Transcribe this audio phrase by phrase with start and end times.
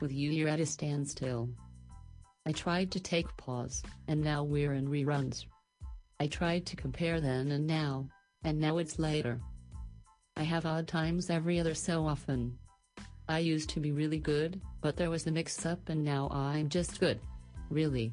[0.00, 1.48] with you you're at a standstill.
[2.46, 5.46] I tried to take pause, and now we're in reruns.
[6.20, 8.08] I tried to compare then and now,
[8.44, 9.40] and now it's later.
[10.36, 12.58] I have odd times every other so often.
[13.28, 16.68] I used to be really good, but there was a mix up and now I'm
[16.68, 17.20] just good.
[17.70, 18.12] Really.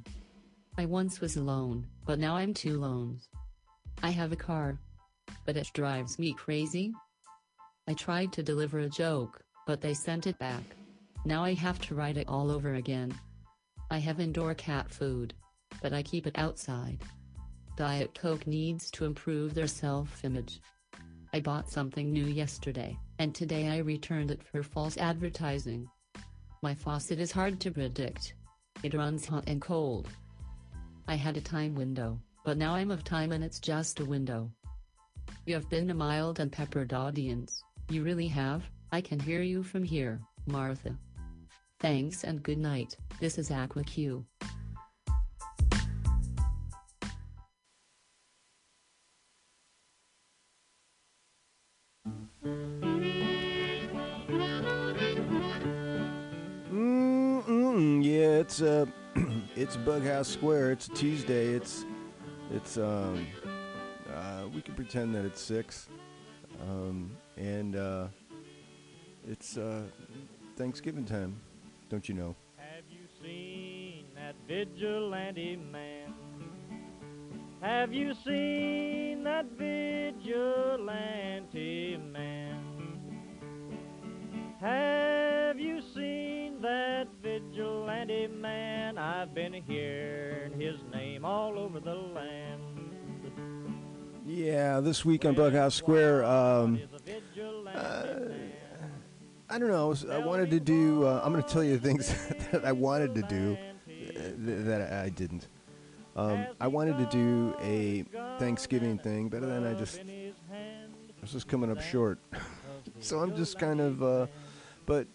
[0.78, 3.28] I once was alone, but now I'm two lones.
[4.02, 4.80] I have a car.
[5.46, 6.94] But it drives me crazy.
[7.88, 10.64] I tried to deliver a joke, but they sent it back.
[11.24, 13.14] Now I have to write it all over again.
[13.90, 15.34] I have indoor cat food.
[15.82, 17.02] But I keep it outside.
[17.78, 20.60] Diet Coke needs to improve their self-image.
[21.34, 25.88] I bought something new yesterday, and today I returned it for false advertising.
[26.62, 28.36] My faucet is hard to predict.
[28.84, 30.10] It runs hot and cold.
[31.08, 34.52] I had a time window, but now I'm of time and it's just a window.
[35.46, 39.64] You have been a mild and peppered audience, you really have, I can hear you
[39.64, 40.96] from here, Martha.
[41.82, 42.96] Thanks and good night.
[43.20, 44.24] This is AquaQ.
[56.72, 58.86] Mm-mm, yeah, it's uh,
[59.56, 60.74] it's Bughouse Square.
[60.74, 61.48] It's Tuesday.
[61.48, 61.86] It's
[62.52, 63.26] it's um,
[64.14, 65.90] uh, we can pretend that it's six,
[66.62, 68.08] um, and uh,
[69.28, 69.82] it's uh,
[70.56, 71.42] Thanksgiving time.
[71.92, 72.36] Don't you know?
[72.56, 76.14] Have you seen that vigilante man?
[77.60, 80.88] Have you seen that vigilante
[81.98, 82.64] man?
[84.62, 88.98] Have you seen that vigilante man?
[88.98, 92.62] I've been hearing his name all over the land.
[94.26, 98.11] Yeah, this week on Bughouse Square, um, Is a vigilante uh.
[99.52, 99.94] I don't know.
[100.10, 101.06] I wanted to do.
[101.06, 102.14] Uh, I'm going to tell you things
[102.52, 103.58] that I wanted to do
[103.90, 104.22] uh,
[104.66, 105.48] that I didn't.
[106.16, 108.04] Um, I wanted to do a
[108.40, 110.02] Thanksgiving thing, but then I just
[111.22, 112.20] this is coming up short.
[113.02, 114.02] so I'm just kind of.
[114.02, 114.28] Uh,
[114.86, 115.06] but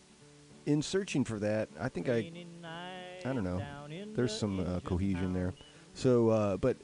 [0.66, 2.30] in searching for that, I think I.
[3.24, 3.62] I don't know.
[4.14, 5.54] There's some uh, cohesion there.
[5.94, 6.76] So, uh, but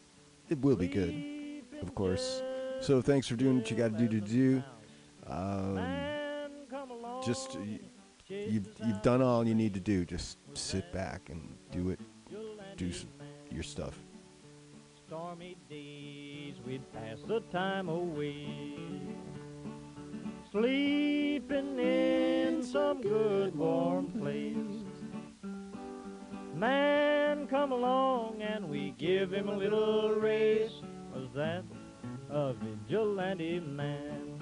[0.48, 2.42] it will be good, of course.
[2.80, 4.62] So thanks for doing what you got to do to do.
[5.26, 6.21] Um,
[7.24, 7.58] just
[8.28, 10.04] you've you've done all you need to do.
[10.04, 12.00] Just sit back and do it.
[12.76, 12.90] Do
[13.50, 13.98] your stuff.
[15.06, 18.74] stormy days we'd pass the time away
[20.50, 24.84] sleeping in some good warm place
[26.54, 30.80] man come along and we give him a little race
[31.14, 31.62] was that
[32.30, 34.41] a vigilante man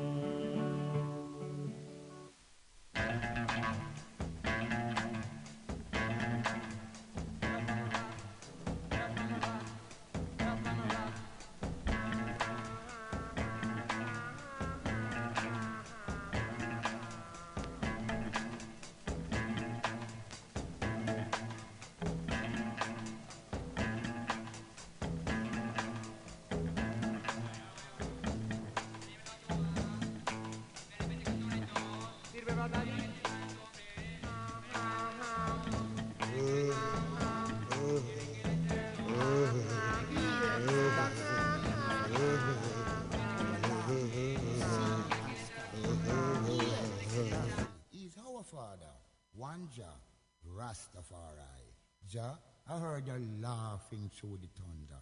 [52.11, 52.37] Jah,
[52.69, 54.99] I heard you laughing through the thunder.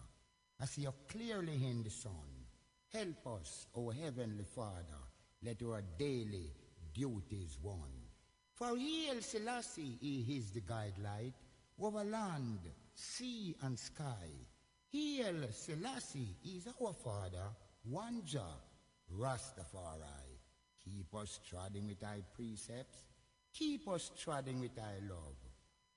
[0.60, 2.12] I see you clearly in the sun.
[2.92, 5.02] Help us, O Heavenly Father,
[5.42, 6.52] let our daily
[6.94, 7.90] duties won.
[8.54, 11.32] For Haile Selassie, he is the guidelight
[11.80, 12.60] over land,
[12.94, 14.30] sea, and sky.
[14.92, 17.48] Haile Selassie is our Father,
[17.82, 18.22] one
[19.18, 20.38] Rastafari.
[20.84, 23.02] Keep us treading with thy precepts,
[23.52, 25.36] keep us treading with thy love,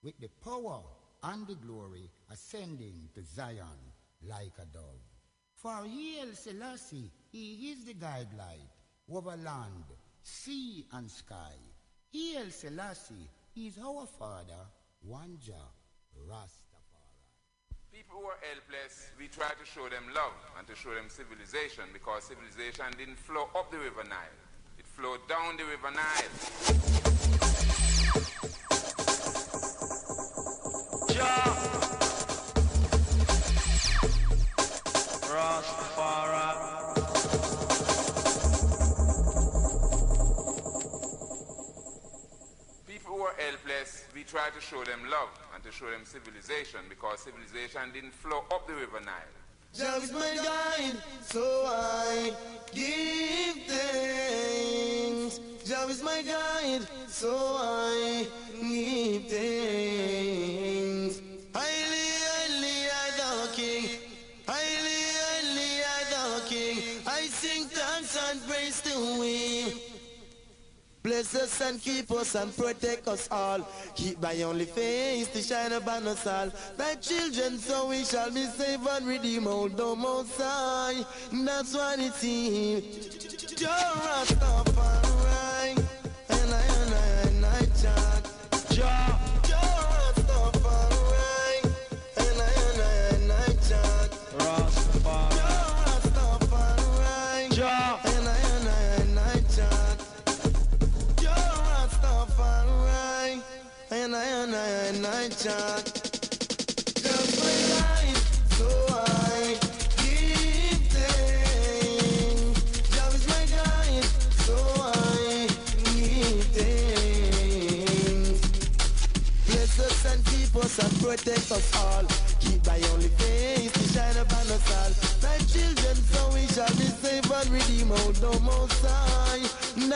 [0.01, 0.81] with the power
[1.23, 3.93] and the glory ascending to Zion
[4.27, 5.01] like a dove.
[5.55, 8.69] For Haile Selassie, he is the guidelight
[9.09, 9.85] over land,
[10.21, 11.55] sea, and sky.
[12.13, 14.67] Haile Selassie, he is our Father,
[15.01, 15.37] one
[16.29, 16.63] Rastafari.
[17.91, 21.85] People who are helpless, we try to show them love and to show them civilization
[21.93, 24.39] because civilization didn't flow up the River Nile.
[24.77, 26.33] It flowed down the River Nile.
[44.23, 48.43] We try to show them love and to show them civilization because civilization didn't flow
[48.53, 49.13] up the River Nile.
[50.13, 52.33] My guide, so I
[52.73, 55.39] give thanks.
[55.89, 58.27] Is my guide, so I
[58.61, 60.63] give thanks.
[71.13, 73.59] Bless us and keep us and protect us all.
[73.93, 76.49] Keep thy only face to shine upon us all.
[76.75, 81.05] Thy children, so we shall be saved and redeemed, oh, old the most high.
[81.31, 83.61] That's what it is.
[83.61, 85.77] Your Rastafari.
[86.29, 88.27] And I, and I, and I chant.
[88.71, 89.32] Jah.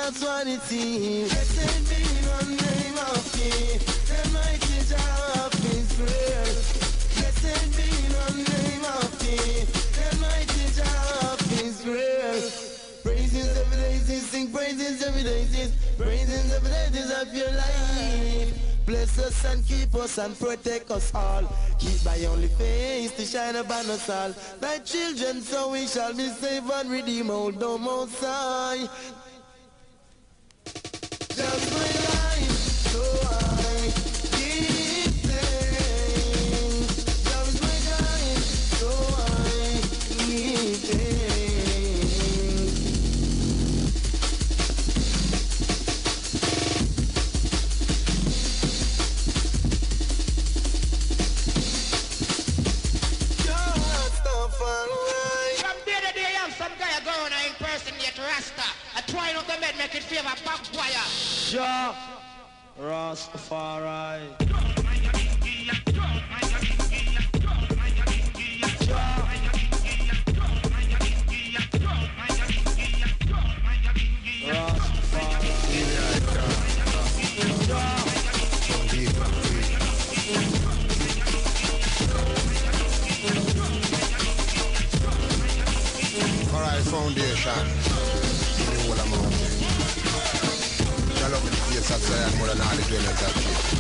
[0.08, 1.34] That's what it is.
[1.34, 4.07] Blessed be the name of King,
[19.28, 21.44] us and keep us and protect us all.
[21.80, 24.34] Keep thy only face to shine upon us all.
[24.60, 28.88] Thy children, so we shall be saved and redeemed, the most high.
[58.38, 58.62] Rasta.
[58.96, 60.92] I try not to make, make it favor backfire.
[61.50, 61.96] Jah
[62.80, 64.22] Rastafari.
[86.88, 87.87] Foundation.
[91.78, 93.78] face of Zion more than all the dwellers of shit.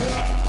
[0.00, 0.39] Yeah.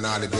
[0.00, 0.39] personality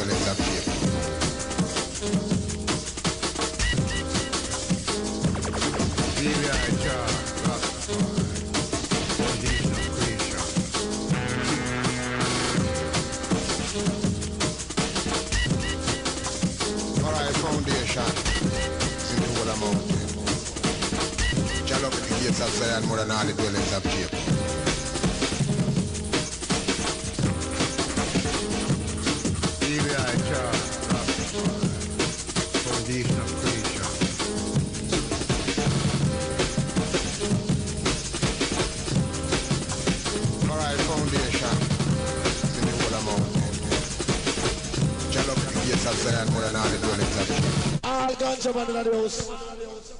[48.41, 49.31] ganja man in the house.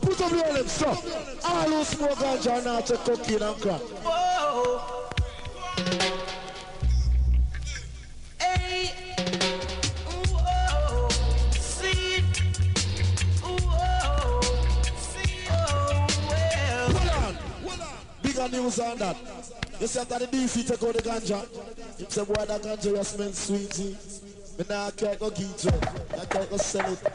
[0.01, 0.97] Put up your lips, sir.
[1.45, 3.81] All who smoke ganja and not take cocaine and crack.
[3.81, 4.81] Whoa.
[10.29, 11.09] Whoa.
[11.53, 12.23] See.
[13.43, 14.41] Whoa.
[14.97, 15.47] See.
[15.53, 16.07] Oh,
[17.67, 17.89] well.
[18.23, 19.17] Bigger news on that.
[19.81, 21.41] You said that the beef he take out the ganja.
[21.99, 23.97] Him say, boy, that ganja just meant sweetie.
[24.59, 25.73] Me nah care go get you.
[26.21, 27.10] I care go sell it.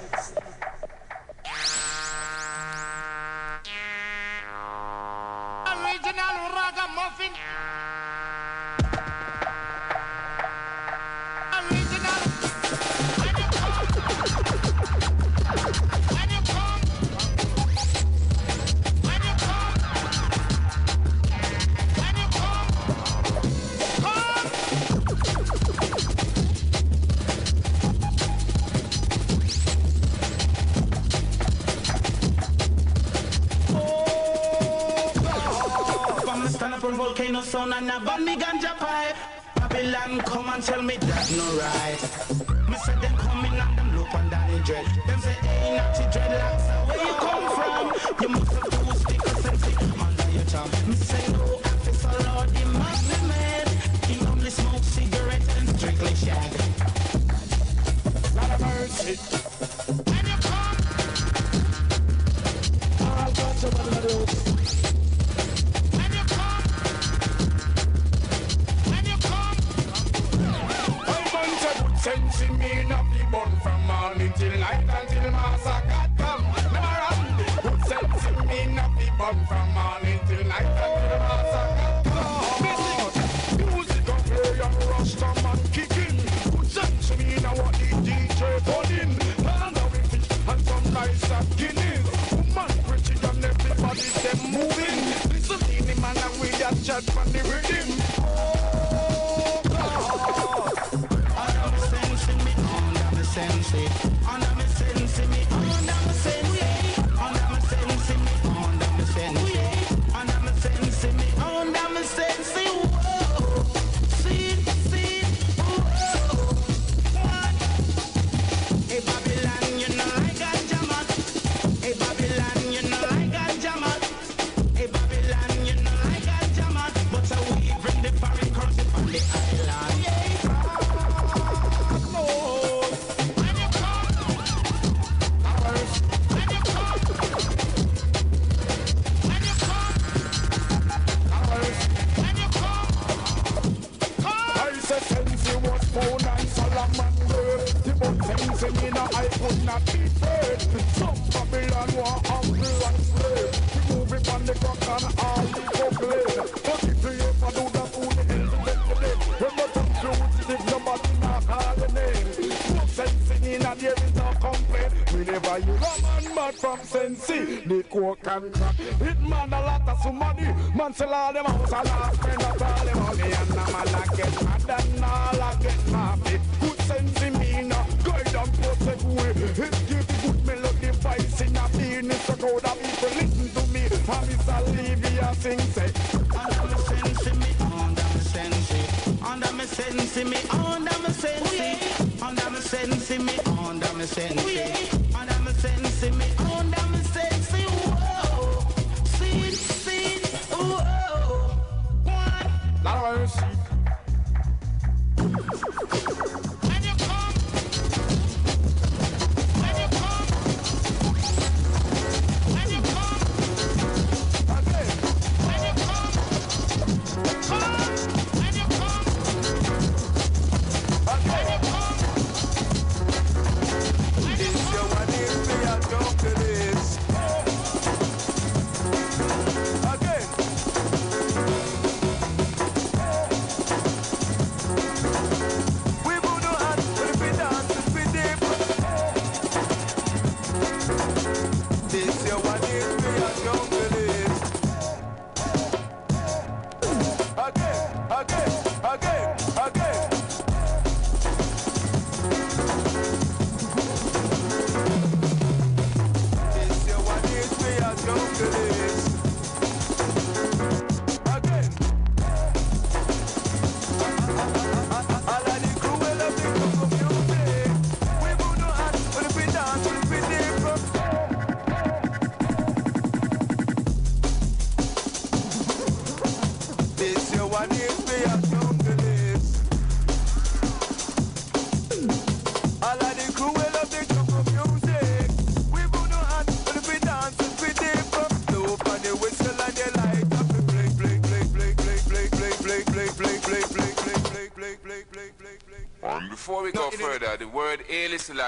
[168.39, 168.75] carry crack.
[168.75, 172.04] Hitman a lot of some money, man sell all them house and all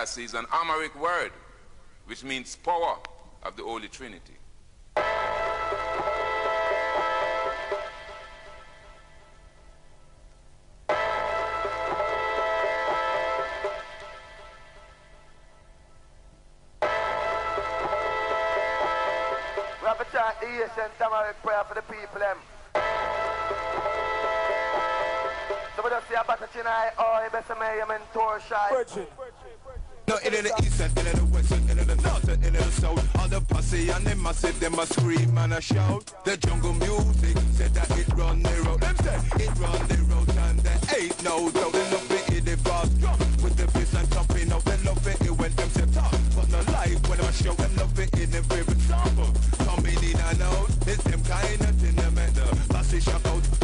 [0.07, 1.31] Selassie is an Amharic word,
[2.05, 2.97] which means power
[3.43, 4.35] of the Holy Trinity.
[4.95, 5.03] We
[19.83, 22.37] have a chant the ancient Amharic prayer for the people them.
[25.75, 28.69] So we just see a battle tonight, oh, you better make him in tour shy.
[28.71, 29.26] No, in
[30.97, 33.19] in the west and in the north in the south.
[33.19, 36.11] All the posse and the massive, them a scream and a shout.
[36.23, 38.81] The jungle music said that it run the road.
[38.81, 41.73] Them say it run the road and there ain't no doubt.
[41.73, 44.63] They love it in the fast drum with the bass and jumping out.
[44.65, 47.53] They love it when them say talk, but no life when I show.
[47.53, 49.31] They love it in the favorite sample.
[49.65, 53.56] Coming in and out, it's them kind of thing that make the posse shout out.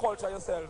[0.00, 0.69] Culture yourself.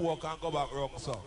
[0.00, 1.18] Pork and go back wrong, so.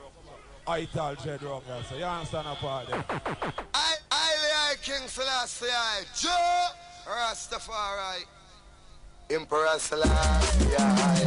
[0.66, 2.88] I tell Jed wrong, yeah, so you understand that part.
[3.74, 4.34] I, I,
[4.72, 6.68] I, King Selassie, I, Joe
[7.06, 8.24] Rastafari.
[9.30, 11.20] Emperor Selassie, I.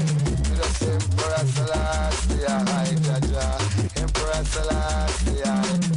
[0.56, 4.00] Just Emperor Selassie, I, Jaja.
[4.00, 5.95] Emperor Selassie, I.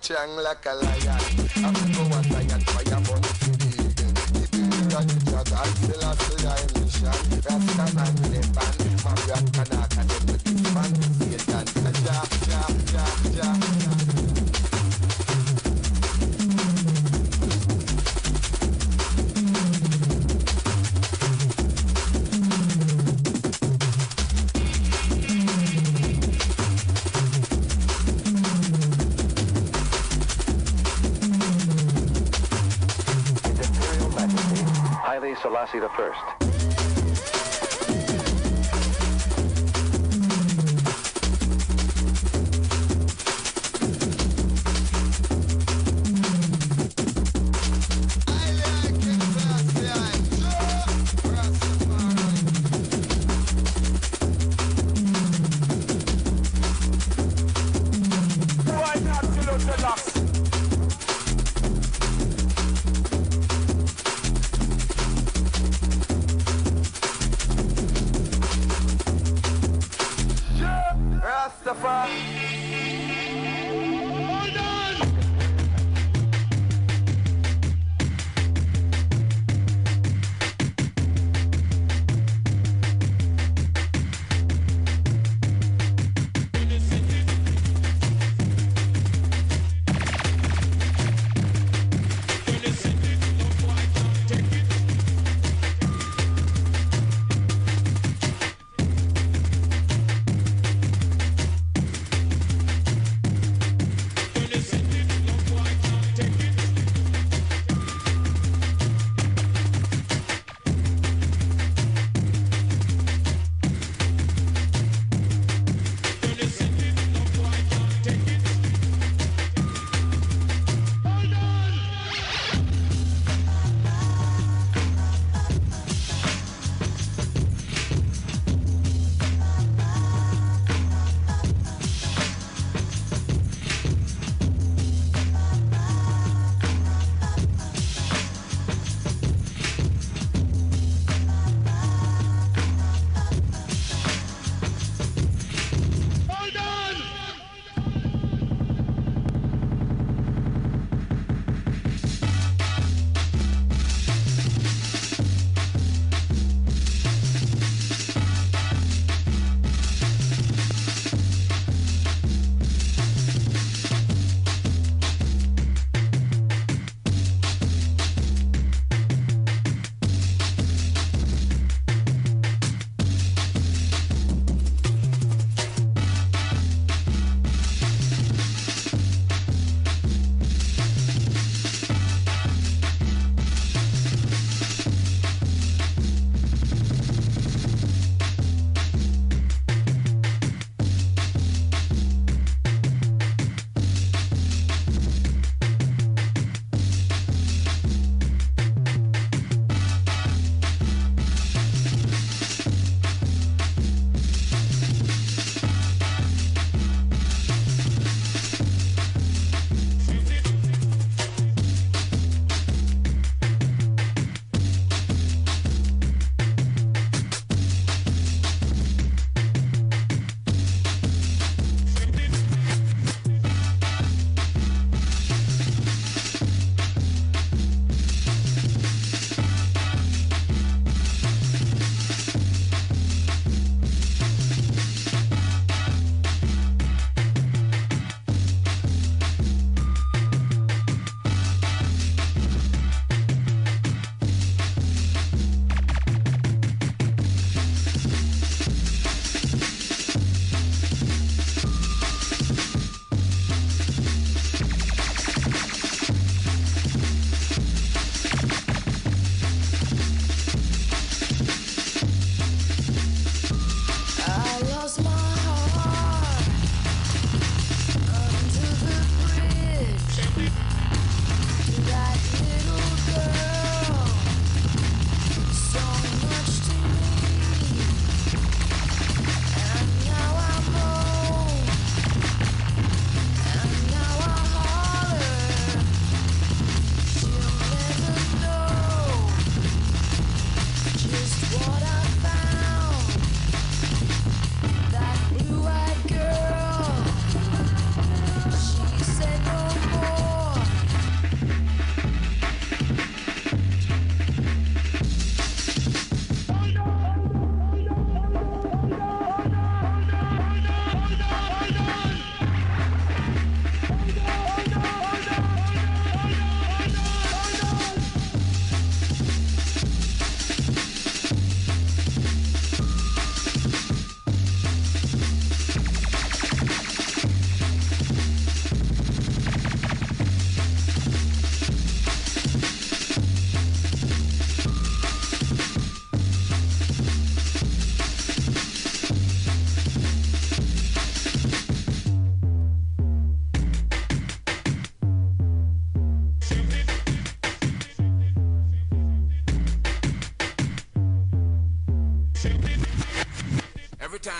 [0.00, 1.20] chang like a lion.
[1.56, 4.12] I'm gonna go a lion, fire burn to the eagle.
[4.32, 4.94] The things
[5.34, 7.16] I'll still have to die mission.
[7.44, 10.37] Rasta man, the band, Mafia, Kanaka, the
[35.78, 36.37] Garcia the first.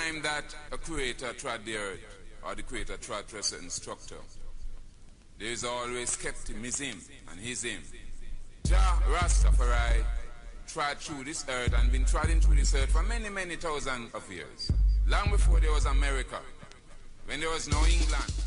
[0.08, 2.00] Time that a creator trod the earth,
[2.42, 4.16] or the creator trod to a certain structure,
[5.38, 7.80] there is always skepticism and his him.
[8.64, 10.04] Jah Rastafari
[10.66, 14.30] trod through this earth and been trodding through this earth for many, many thousands of
[14.32, 14.70] years.
[15.06, 16.38] Long before there was America,
[17.26, 18.37] when there was no England.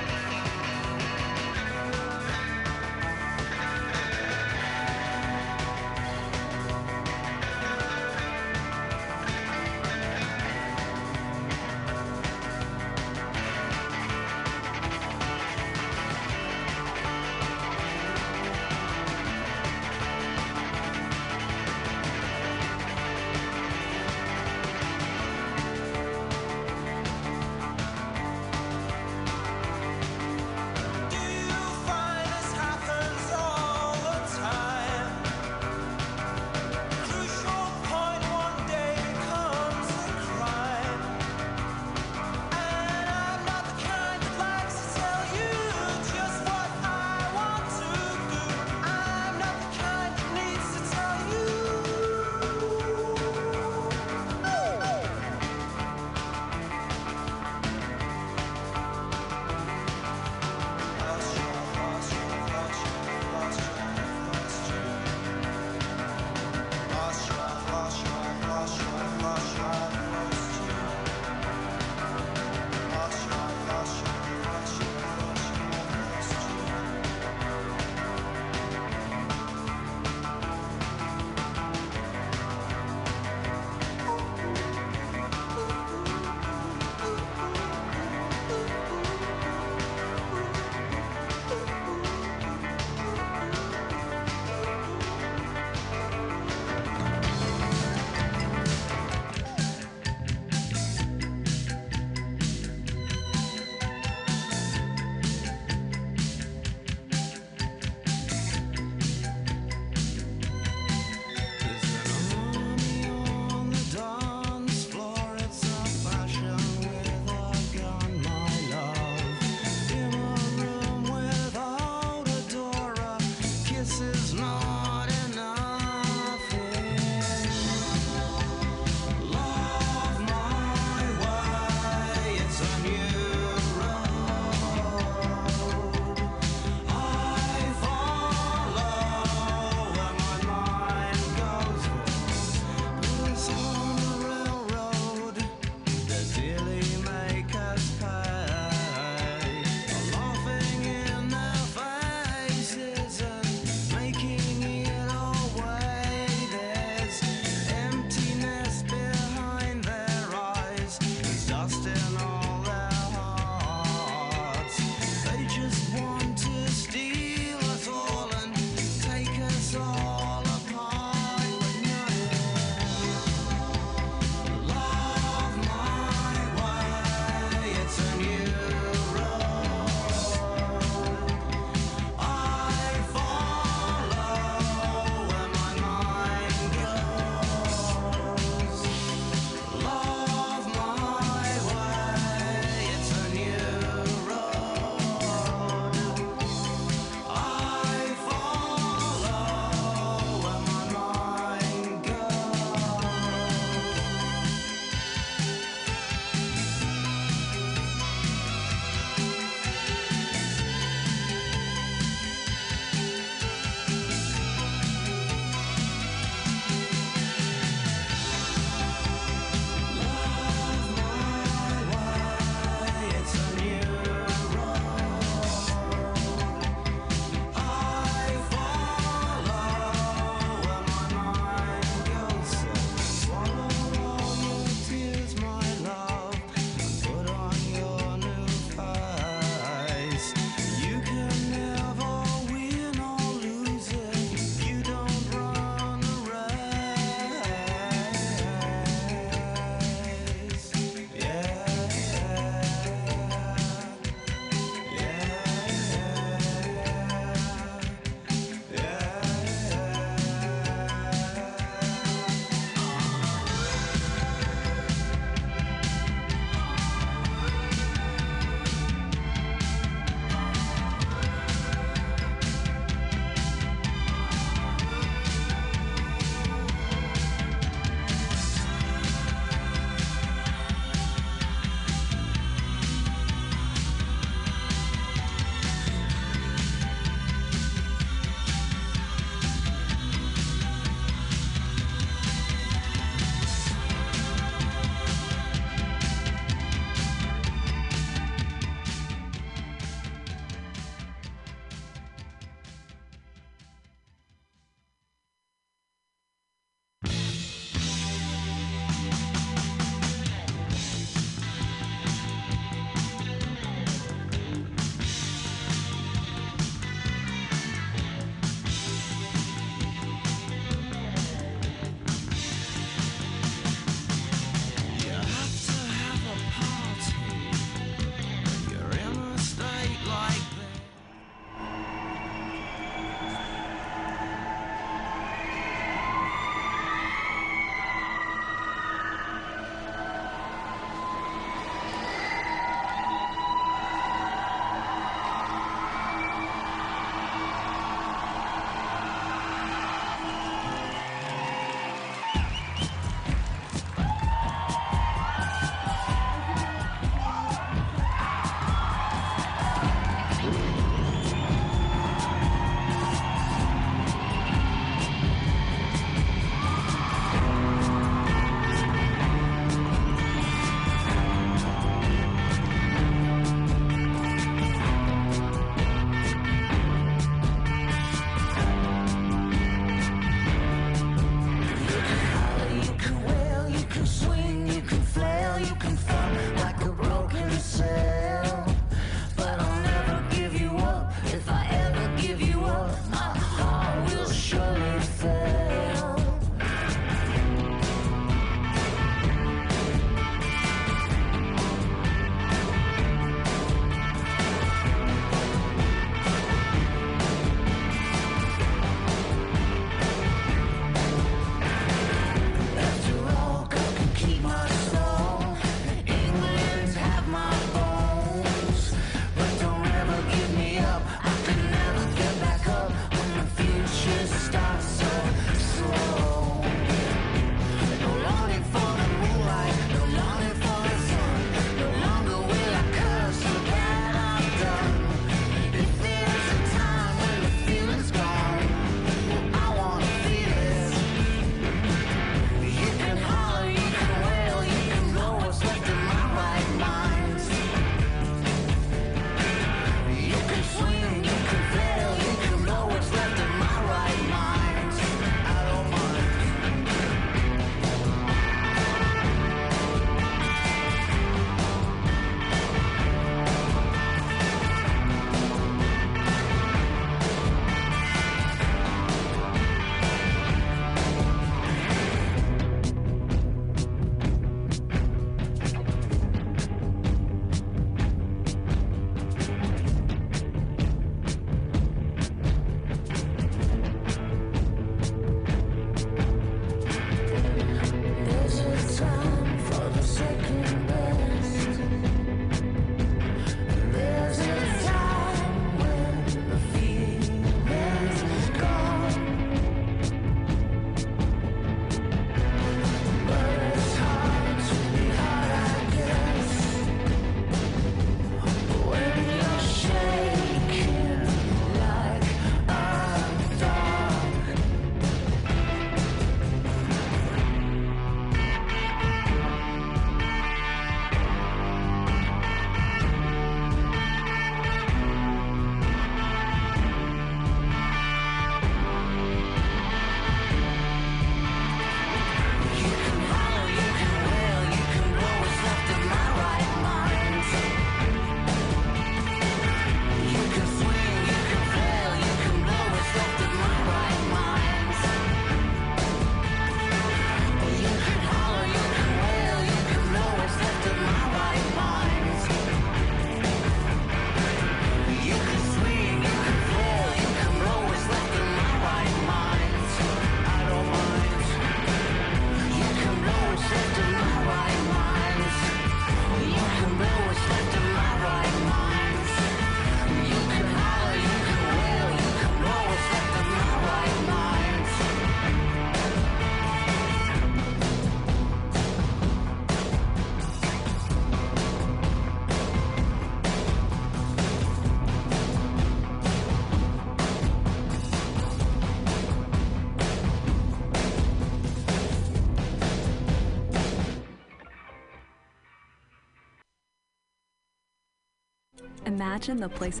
[599.36, 600.00] Imagine the place.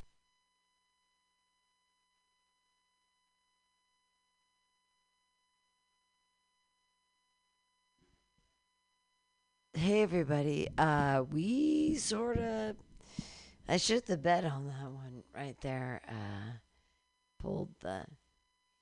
[9.74, 10.68] Hey everybody.
[10.78, 12.76] Uh we sort of
[13.68, 16.00] I shit the bed on that one right there.
[16.08, 16.52] Uh
[17.38, 18.06] pulled the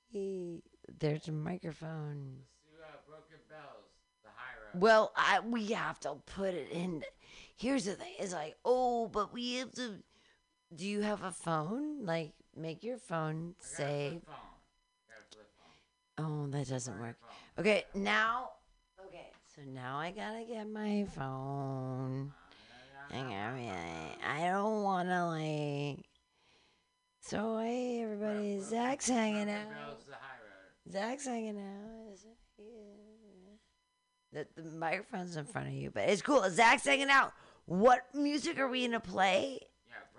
[0.07, 0.62] he
[1.00, 2.44] there's a microphone.
[4.80, 7.02] Well, I we have to put it in.
[7.57, 8.14] Here's the thing.
[8.20, 9.98] It's like, "Oh, but we have to
[10.72, 12.04] Do you have a phone?
[12.04, 14.20] Like make your phone say
[16.16, 17.16] Oh, that doesn't work.
[17.58, 18.50] Okay, now
[19.08, 22.32] Okay, so now I gotta get my phone.
[23.12, 26.06] I gotta, I don't wanna like.
[27.20, 29.98] So hey everybody, Zach's hanging out.
[30.90, 32.18] Zach's hanging out.
[34.32, 36.44] The, the microphone's in front of you, but it's cool.
[36.50, 37.32] Zach's hanging out.
[37.66, 39.60] What music are we gonna play?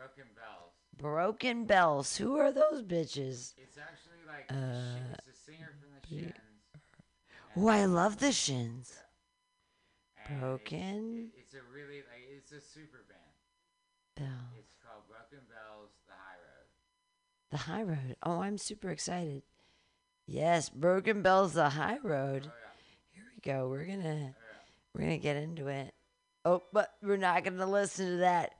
[0.05, 0.71] Yeah, broken bells.
[0.97, 2.17] Broken Bells.
[2.17, 3.53] Who are those bitches?
[3.57, 6.33] It's actually like Uh, it's a singer from the Shins.
[7.57, 8.93] Oh, I love the Shins.
[10.25, 13.21] and Broken It's a really like it's a super band.
[14.15, 14.47] Bell.
[14.57, 16.67] It's called Broken Bells, the High Road.
[17.51, 18.15] The High Road.
[18.23, 19.43] Oh, I'm super excited.
[20.25, 22.49] Yes, Broken Bells, the High Road.
[23.11, 23.67] Here we go.
[23.67, 24.33] We're gonna
[24.93, 25.93] we're gonna get into it.
[26.45, 28.53] Oh, but we're not gonna listen to that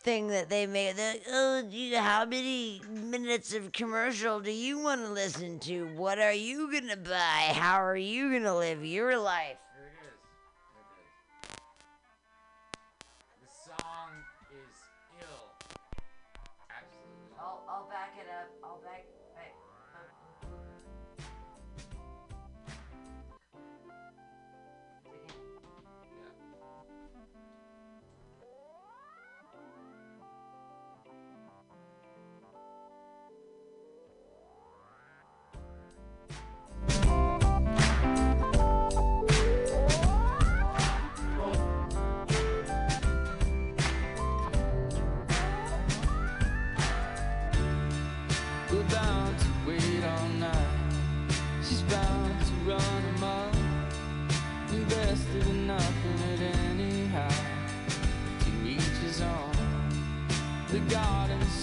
[0.00, 0.96] thing that they made.
[0.96, 5.86] The, oh, how many minutes of commercial do you want to listen to?
[5.96, 7.52] What are you gonna buy?
[7.52, 9.56] How are you gonna live your life?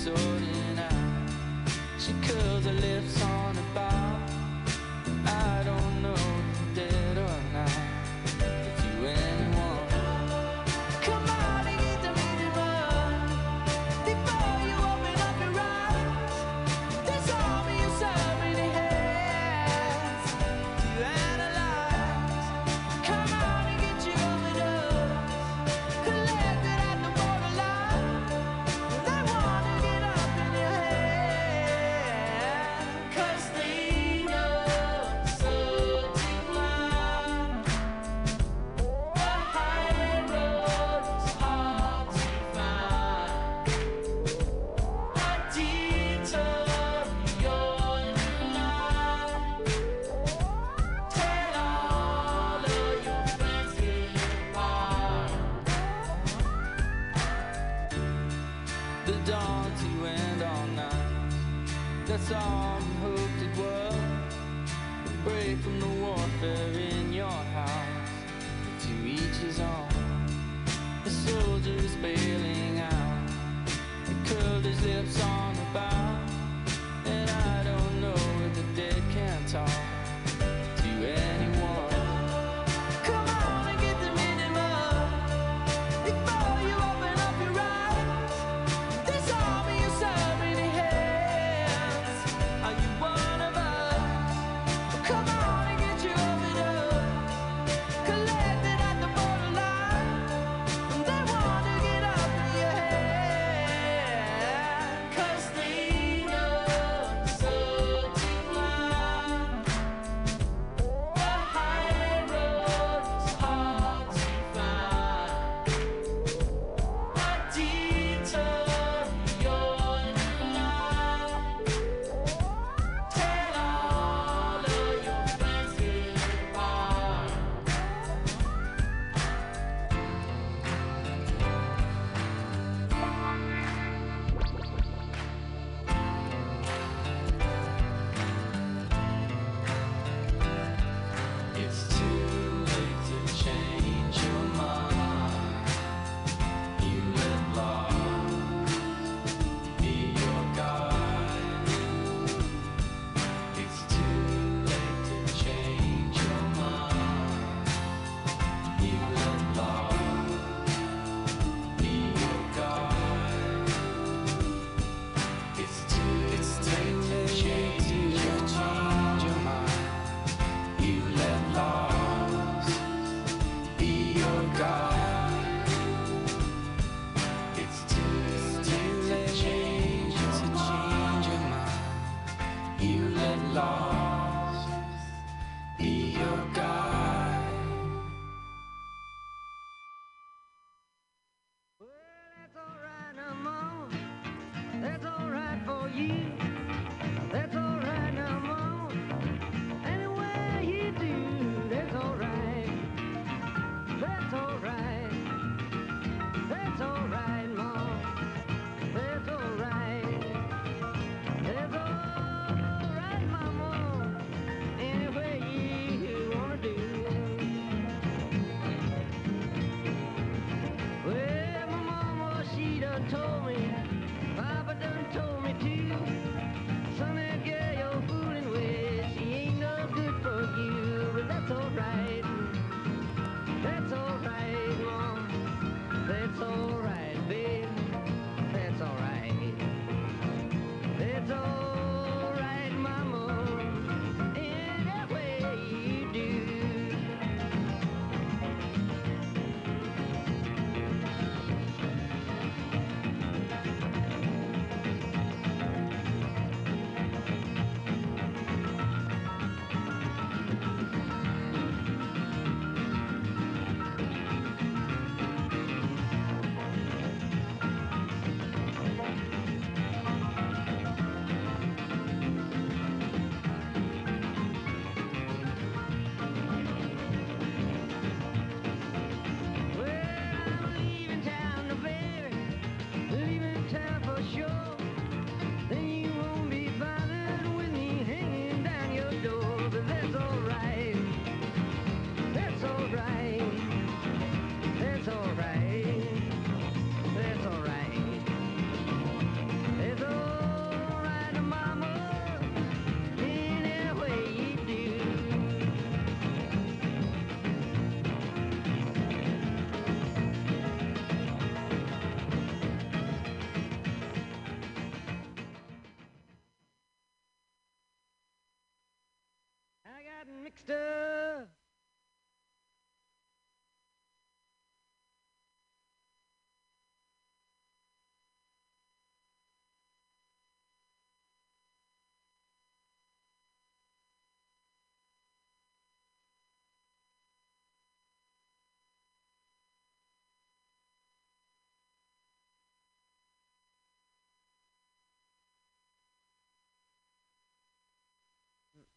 [0.06, 1.72] Sorting out.
[1.98, 3.25] She curls her lips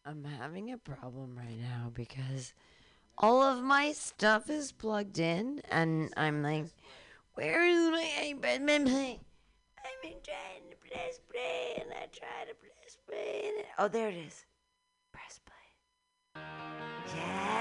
[0.09, 2.55] I'm having a problem right now because
[3.15, 6.65] all of my stuff is plugged in, and I'm like,
[7.35, 8.55] where is my iPad?
[8.55, 14.09] I'm I've trying to press play, and I try to press play, and oh, there
[14.09, 14.45] it is.
[15.13, 16.41] Press play.
[17.15, 17.58] Yeah.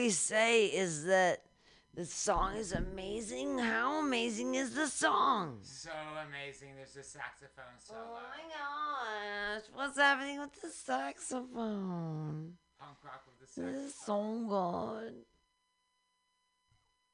[0.00, 1.42] We say is that
[1.92, 3.58] the song is amazing.
[3.58, 5.58] How amazing is the song?
[5.62, 5.90] So
[6.26, 6.70] amazing.
[6.76, 8.00] There's a saxophone solo.
[8.00, 12.54] Oh my gosh, what's happening with the saxophone?
[12.80, 13.84] Punk rock with the This saxophone.
[13.84, 15.14] is so good.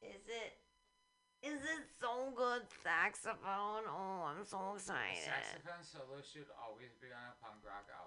[0.03, 0.53] Is it?
[1.43, 3.83] Is it so good saxophone?
[3.91, 5.27] Oh, I'm so excited.
[5.27, 8.06] saxophone solo should always be on a punk rock album.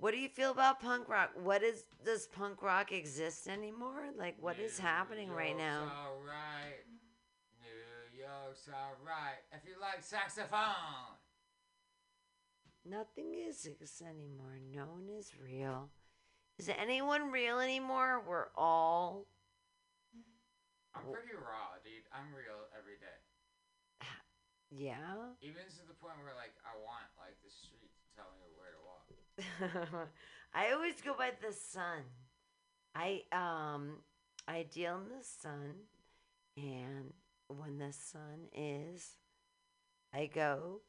[0.00, 1.32] What do you feel about punk rock?
[1.42, 4.08] What is does punk rock exist anymore?
[4.16, 5.92] Like what is happening right now?
[6.08, 6.88] Alright.
[7.60, 9.44] New York's alright.
[9.52, 11.20] If you like saxophone.
[12.88, 14.56] Nothing is exists anymore.
[14.72, 15.90] No one is real.
[16.58, 18.22] Is anyone real anymore?
[18.26, 19.26] We're all
[20.94, 22.08] I'm pretty raw, dude.
[22.08, 23.20] I'm real every day.
[24.72, 25.36] yeah.
[25.44, 27.49] Even to the point where like I want like the
[30.54, 32.02] I always go by the sun.
[32.94, 33.98] I um
[34.48, 35.74] I deal in the sun
[36.56, 37.12] and
[37.48, 39.16] when the sun is
[40.12, 40.80] I go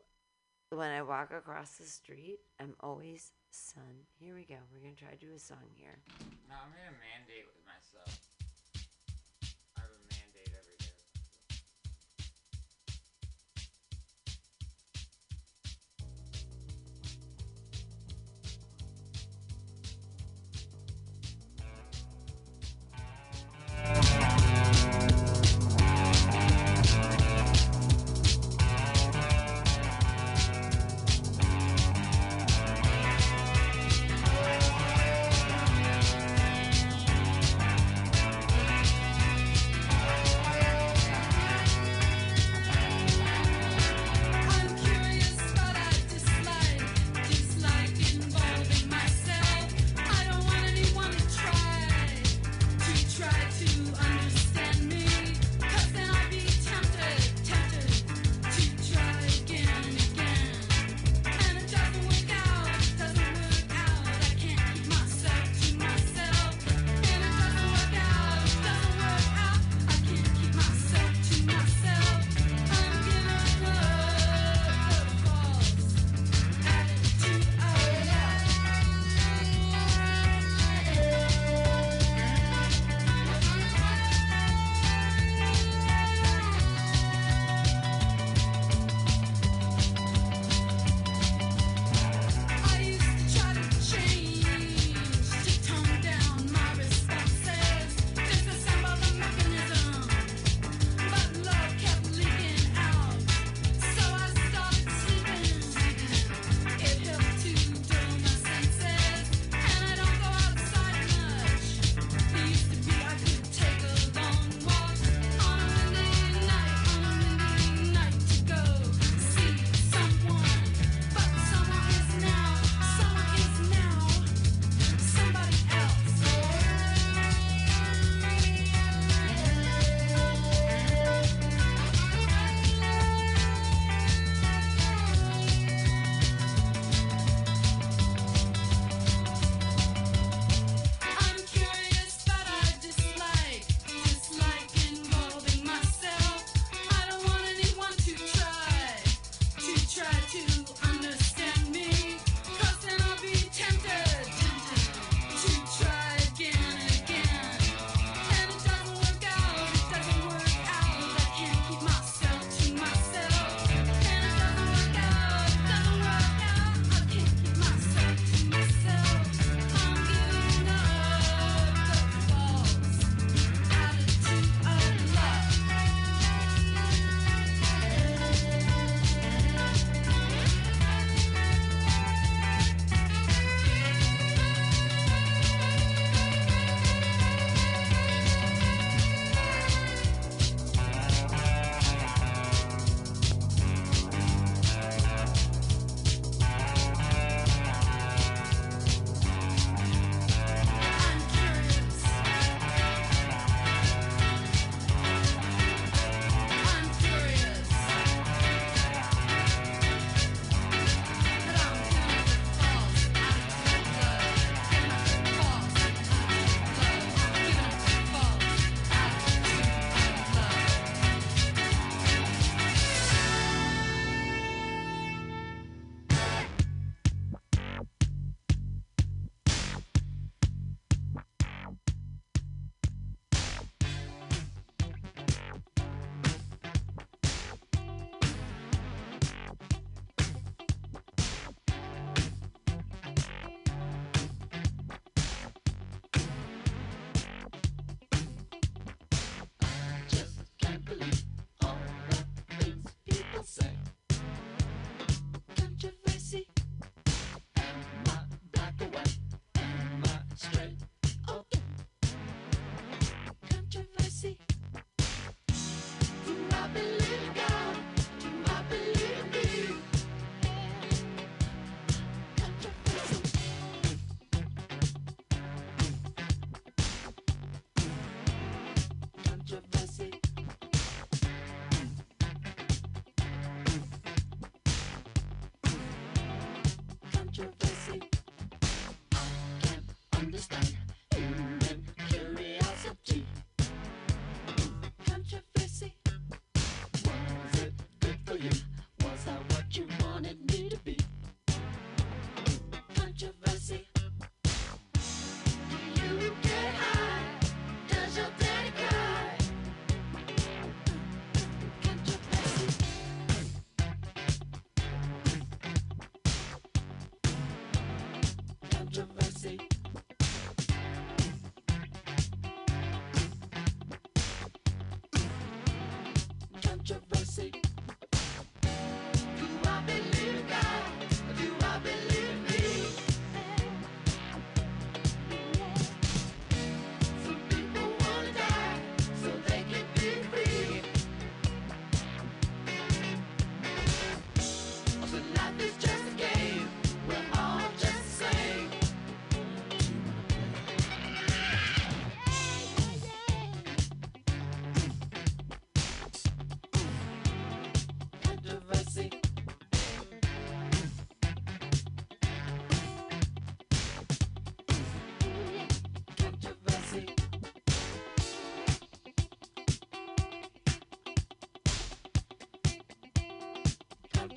[0.72, 4.08] when I walk across the street, I'm always sun.
[4.18, 4.56] Here we go.
[4.72, 6.00] We're gonna try to do a song here.
[6.48, 8.31] No, I'm gonna mandate with myself.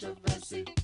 [0.01, 0.84] controversy.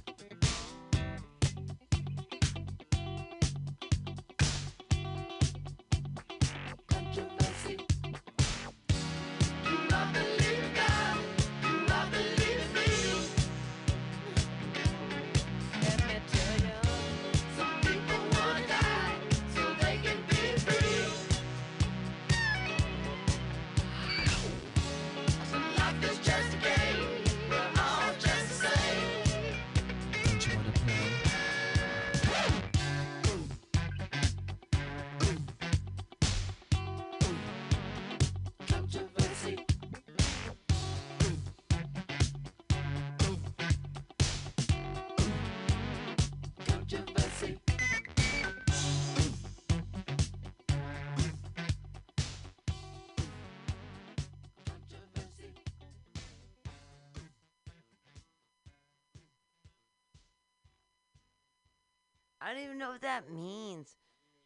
[62.42, 63.96] I don't even know what that means.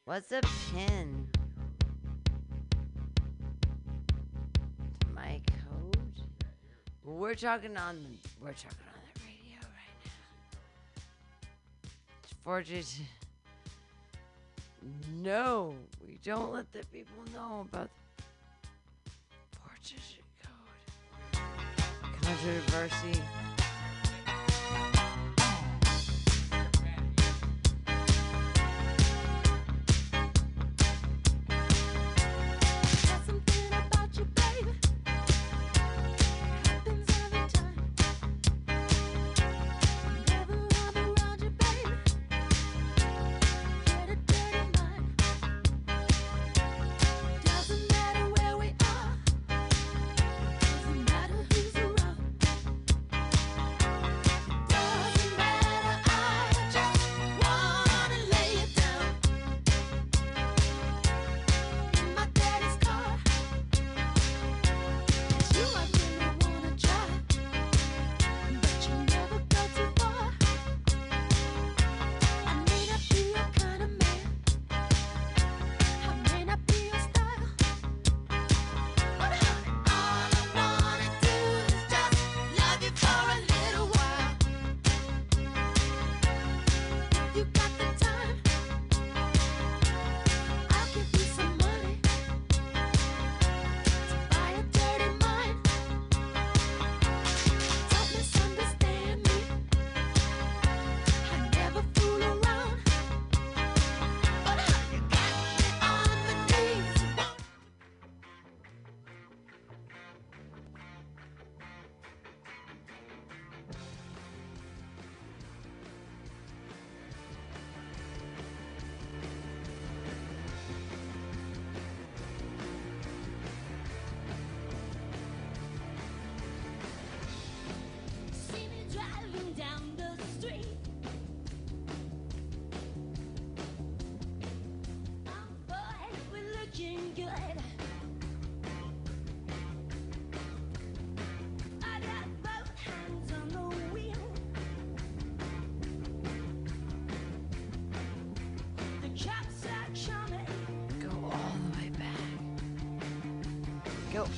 [0.04, 0.40] What's a
[0.74, 1.28] pin?
[5.14, 6.12] My code?
[7.04, 10.10] We're talking on the we're talking on the radio right now.
[12.24, 13.06] It's fortunate.
[15.22, 17.90] No, we don't let the people know about
[19.06, 19.98] the fortune
[20.42, 21.42] code.
[22.20, 23.22] Controversy.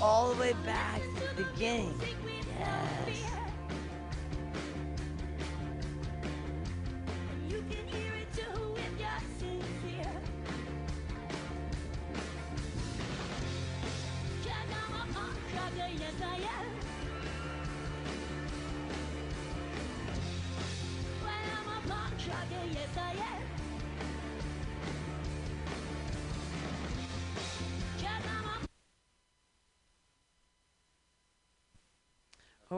[0.01, 1.95] all the way back to the beginning.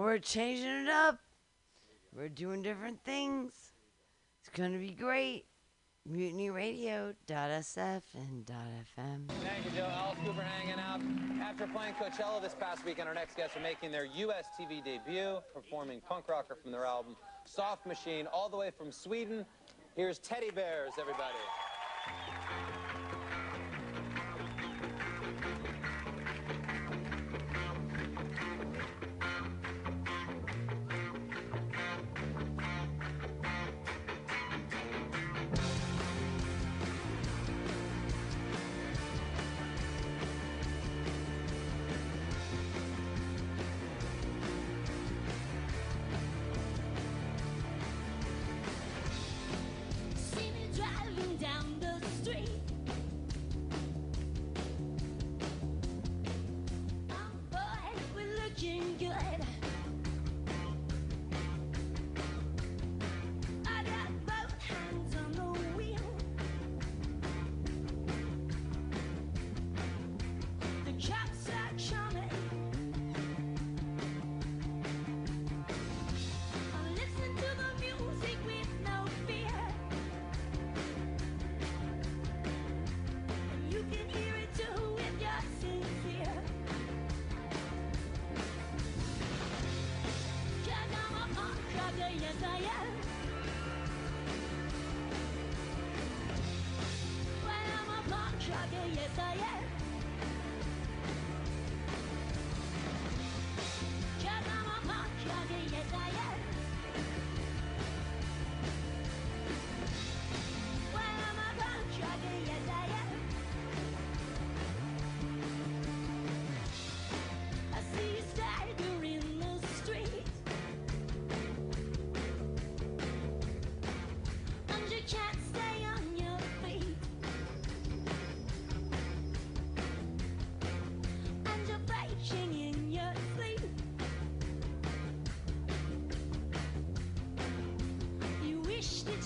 [0.09, 1.19] we're changing it up.
[2.17, 3.53] We're doing different things.
[4.41, 5.45] It's going to be great.
[6.11, 9.29] MutinyRadio.sf and .fm.
[9.29, 9.87] Thank you, Joe.
[9.93, 11.03] Alice Cooper hanging out.
[11.43, 14.47] After playing Coachella this past weekend, our next guests are making their U.S.
[14.59, 17.15] TV debut, performing punk rocker from their album
[17.45, 19.45] Soft Machine, all the way from Sweden.
[19.95, 21.37] Here's Teddy Bears, everybody.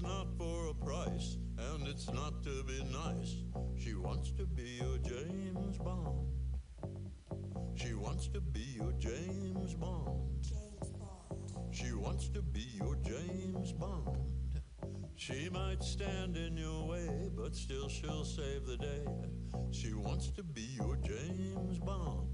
[0.00, 3.34] it's not for a price, and it's not to be nice.
[3.76, 6.26] She wants to be your James Bond.
[7.74, 10.46] She wants to be your James Bond.
[11.70, 14.16] She wants to be your James Bond.
[15.16, 19.06] She might stand in your way, but still she'll save the day.
[19.70, 22.28] She wants to be your James Bond.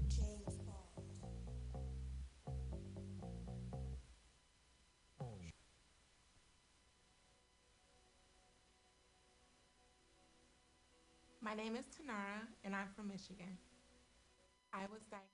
[11.47, 13.57] My name is Tanara, and I'm from Michigan.
[14.73, 15.31] I was diagnosed.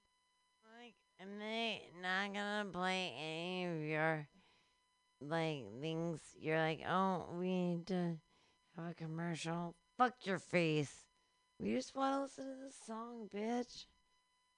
[0.80, 4.27] Like, I'm not, not gonna play any of your
[5.22, 6.22] like things.
[6.40, 8.18] You're like, oh, we need to
[8.77, 9.73] have a commercial.
[9.98, 10.94] Fuck your face.
[11.60, 13.88] We just want to listen to this song, bitch.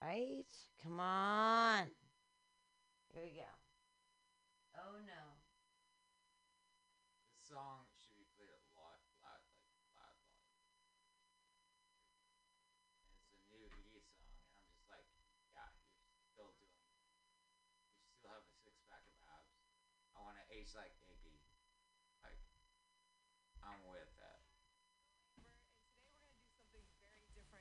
[0.04, 0.44] Right?
[0.84, 1.86] Come on.
[3.14, 3.48] Here we go.
[4.76, 5.40] Oh no.
[7.32, 9.64] This song should be played a lot, loud, like
[9.96, 10.20] loud, loud.
[13.08, 15.08] And it's a new Iggy song, and I'm just like,
[15.48, 15.72] yeah,
[16.12, 16.84] you're still doing,
[18.04, 19.56] you still have a six pack of abs.
[20.12, 21.40] I want to age like Iggy.
[22.20, 22.42] Like,
[23.64, 24.44] I'm with that.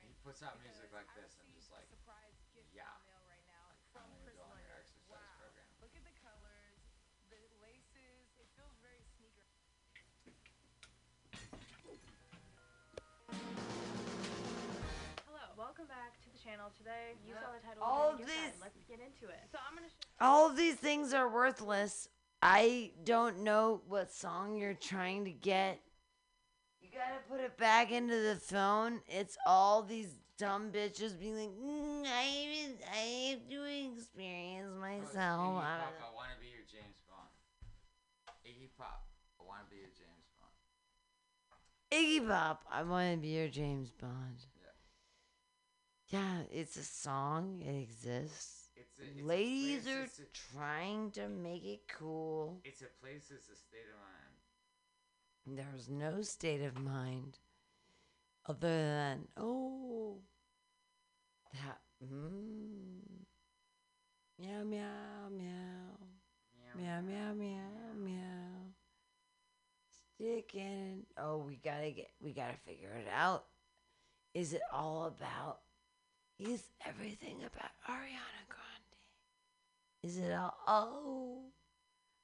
[0.03, 1.87] He puts out music like this, and just like,
[2.75, 2.83] yeah.
[3.31, 3.39] Like,
[3.95, 5.63] I'm gonna go on your exercise program.
[5.79, 6.75] Look at the colors,
[7.31, 8.27] the laces.
[8.35, 9.47] It feels very sneaker.
[15.23, 16.67] Hello, welcome back to the channel.
[16.75, 17.79] Today, you saw the title.
[17.79, 19.39] All of the of video Let's get into it.
[19.55, 19.87] So I'm gonna.
[19.87, 22.11] Show All of these things are worthless.
[22.43, 25.79] I don't know what song you're trying to get.
[26.83, 28.99] You gotta put it back into the phone.
[29.07, 33.63] It's all these dumb bitches being like, mm, I, I have to
[33.93, 35.13] experience myself.
[35.15, 37.29] Iggy Pop, I want to be your James Bond.
[38.45, 39.07] Iggy Pop,
[39.39, 40.53] I want to be your James Bond.
[41.91, 44.45] Iggy Pop, I want to be your James Bond.
[46.11, 46.19] Yeah.
[46.19, 47.61] Yeah, it's a song.
[47.65, 48.69] It exists.
[48.75, 52.59] It's a- it's Ladies are a- trying to make it cool.
[52.65, 55.57] It's a place, it's a state of mind.
[55.57, 57.37] There's no state of mind
[58.47, 60.17] other than, oh,
[61.53, 62.99] that, mm,
[64.39, 65.97] meow, meow, meow,
[66.77, 68.73] meow, meow, meow, meow.
[70.15, 71.03] Stick in.
[71.17, 73.45] Oh, we gotta get, we gotta figure it out.
[74.33, 75.59] Is it all about,
[76.39, 78.95] is everything about Ariana Grande?
[80.03, 81.41] Is it all, oh,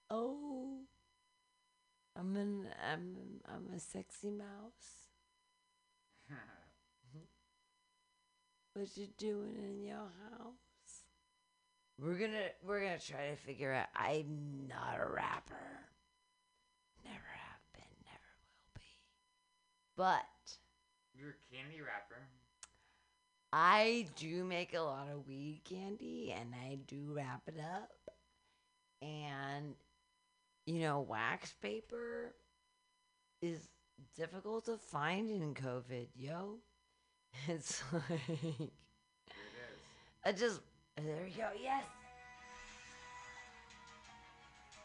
[0.09, 0.81] oh,
[2.17, 3.15] I'm an I'm
[3.47, 5.10] I'm a sexy mouse.
[6.35, 7.25] Mm-hmm.
[8.73, 11.03] what you doing in your house?
[11.99, 13.87] We're gonna we're gonna try to figure out.
[13.95, 15.53] I'm not a rapper.
[17.03, 17.83] Never have been.
[18.05, 18.81] Never will be.
[19.95, 20.57] But
[21.13, 22.21] You're a candy rapper.
[23.53, 27.89] I do make a lot of weed candy and I do wrap it up.
[29.01, 29.75] And,
[30.65, 32.33] you know, wax paper
[33.41, 33.67] is
[34.15, 36.59] difficult to find in COVID, yo.
[37.47, 38.71] It's like,
[40.25, 40.59] I just,
[40.97, 41.85] there we go, yes.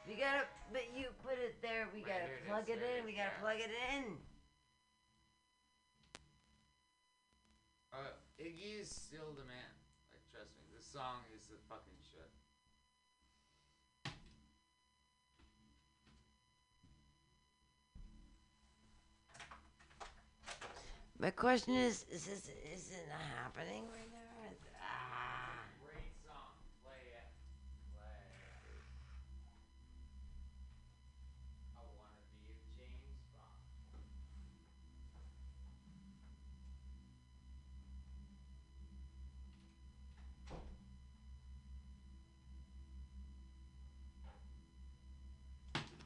[0.09, 3.12] We gotta, but you put it there, we Right gotta plug it it in, we
[3.12, 3.43] gotta yeah.
[3.43, 4.05] plug it in.
[7.93, 9.72] Uh, Iggy is still the man.
[10.12, 12.30] Like, trust me, this song is the fucking shit.
[21.18, 23.09] My question is, is this, isn't
[23.43, 24.51] happening right now?
[24.51, 25.64] Is- Ah.
[25.82, 26.52] Great song.
[26.84, 27.28] Play it.
[27.94, 28.82] Play it.
[31.76, 33.64] I wanna be a James Bond.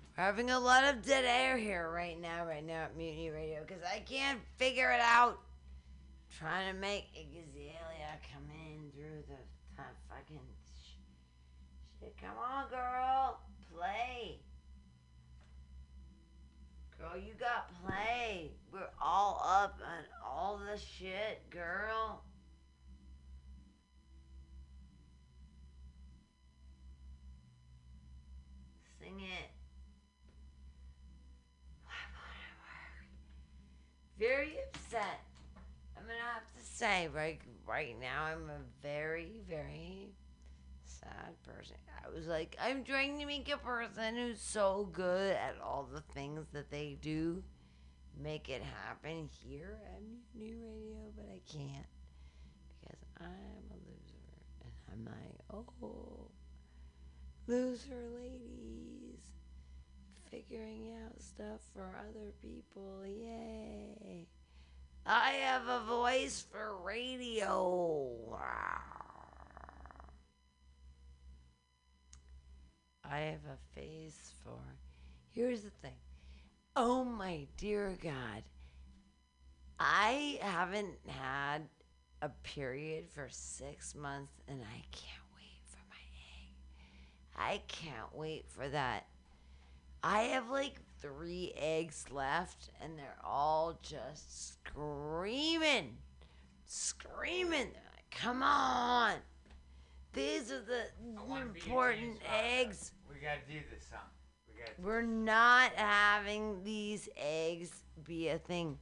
[0.02, 3.60] We're having a lot of dead air here right now, right now at Mutiny Radio,
[3.66, 5.38] because I can't figure it out.
[6.38, 10.38] Trying to make Exalia come in through the fucking
[10.76, 10.98] sh-
[12.00, 12.14] shit.
[12.20, 13.40] Come on, girl.
[13.74, 14.40] Play.
[16.98, 18.52] Girl, you got play.
[18.70, 22.22] We're all up on all the shit, girl.
[29.00, 29.59] Sing it.
[34.20, 35.24] Very upset.
[35.96, 40.10] I'm gonna have to say right right now I'm a very very
[40.84, 41.76] sad person.
[42.04, 46.02] I was like, I'm trying to make a person who's so good at all the
[46.12, 47.42] things that they do,
[48.22, 50.02] make it happen here at
[50.38, 51.86] New Radio, but I can't
[52.82, 55.40] because I'm a loser, and I'm like,
[55.82, 56.28] oh,
[57.46, 58.99] loser ladies,
[60.30, 64.26] figuring out stuff for other people, yay!
[65.04, 68.38] I have a voice for radio.
[73.04, 74.58] I have a face for.
[75.30, 75.96] Here's the thing.
[76.76, 78.44] Oh my dear God.
[79.80, 81.62] I haven't had
[82.22, 85.96] a period for six months and I can't wait for my
[86.36, 86.54] egg.
[87.36, 89.06] I can't wait for that.
[90.02, 95.96] I have like three eggs left and they're all just screaming.
[96.66, 97.70] Screaming.
[97.72, 99.14] They're like, come on.
[100.12, 100.84] These are the
[101.28, 102.92] wanna be a important eggs.
[103.08, 104.00] We gotta do this, son.
[104.48, 104.72] We gotta.
[104.76, 107.70] do We're not having these eggs
[108.04, 108.78] be a thing.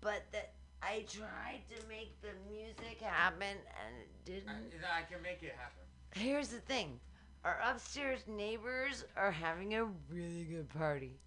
[0.00, 4.48] But that I tried to make the music happen and it didn't.
[4.48, 5.82] I, I can make it happen.
[6.14, 6.98] Here's the thing.
[7.46, 11.20] Our upstairs neighbors are having a really good party.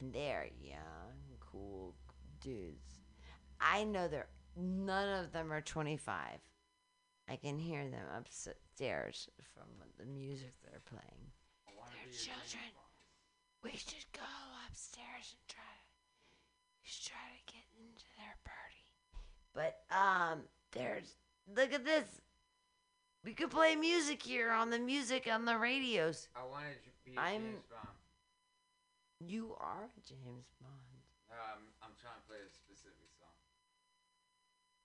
[0.00, 1.94] And they're young, cool
[2.40, 2.98] dudes.
[3.60, 4.26] I know they're
[4.56, 6.40] none of them are 25.
[7.28, 11.30] I can hear them upstairs from the music they're playing.
[11.66, 12.72] They're children.
[13.62, 14.26] We should go
[14.68, 15.86] upstairs and try to
[16.82, 18.90] we should try to get into their party.
[19.54, 20.40] But um
[20.72, 21.14] there's
[21.54, 22.20] look at this.
[23.24, 26.28] We could play music here on the music on the radios.
[26.34, 27.88] I wanted to be I'm- James Bond.
[29.20, 31.02] You are James Bond.
[31.28, 33.28] No, I'm, I'm trying to play a specific song.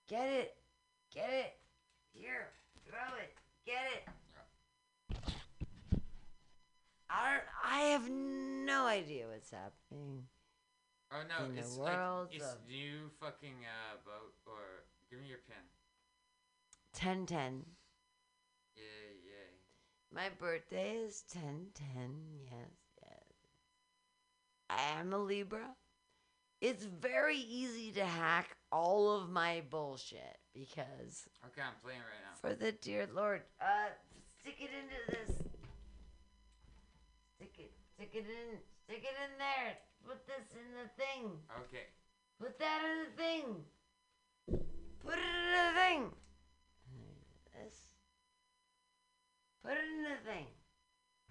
[0.09, 0.57] Get it.
[1.13, 1.53] Get it.
[2.13, 2.47] Here.
[2.85, 3.33] Throw it.
[3.65, 4.09] Get it.
[7.09, 10.23] I don't, I have no idea what's happening.
[11.13, 15.21] Oh no, In the it's world like it's of- new fucking uh boat or give
[15.21, 15.55] me your pin.
[16.91, 17.63] 1010.
[18.75, 19.53] Yay, yay.
[20.13, 22.15] My birthday is 1010.
[22.43, 22.69] Yes,
[23.01, 23.23] yes.
[24.69, 25.75] I am a Libra.
[26.61, 32.35] It's very easy to hack all of my bullshit because Okay, I'm playing right now.
[32.41, 33.89] for the dear Lord, uh
[34.39, 35.35] stick it into this.
[37.35, 39.77] Stick it stick it in stick it in there.
[40.07, 41.31] Put this in the thing.
[41.67, 41.85] Okay.
[42.39, 44.65] Put that in the thing.
[45.05, 46.11] Put it in the thing.
[47.53, 47.84] This.
[49.65, 50.45] Put it in the thing.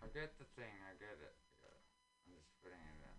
[0.02, 1.39] I get the thing, I get it.
[1.62, 1.78] Yeah.
[2.27, 3.19] I'm just putting it in.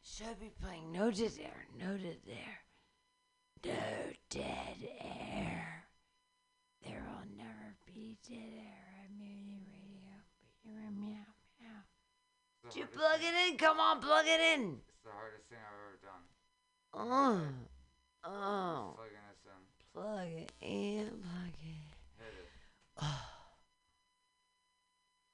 [0.00, 2.56] Should be playing No Dead Air, No Dead Air.
[3.66, 5.84] No dead air.
[6.82, 10.16] There will never be dead air at Mutiny Radio.
[10.64, 11.28] Meow, meow,
[11.60, 11.84] meow.
[12.64, 13.58] Did you plug thing- it in?
[13.58, 14.80] Come on, plug it in.
[14.88, 16.24] It's the hardest thing I've ever done.
[16.94, 17.44] Oh.
[18.24, 18.96] Oh.
[19.94, 20.00] In.
[20.02, 21.94] Plug it in, plug it.
[23.00, 23.20] Oh.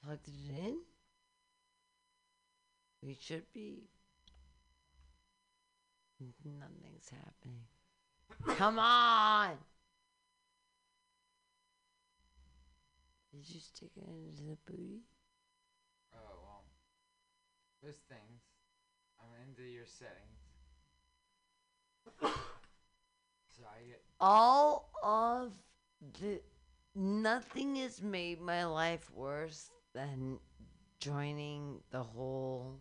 [0.05, 0.77] Plugged it in?
[3.03, 3.89] We should be.
[6.45, 7.65] Nothing's happening.
[8.59, 9.57] Come on!
[13.33, 15.01] Did you stick it into the booty?
[16.13, 16.65] Oh well.
[17.83, 18.43] There's things.
[19.19, 20.41] I'm into your settings.
[22.21, 25.53] so I get All of
[26.21, 26.41] the.
[26.95, 30.39] Nothing has made my life worse than
[30.99, 32.81] joining the whole.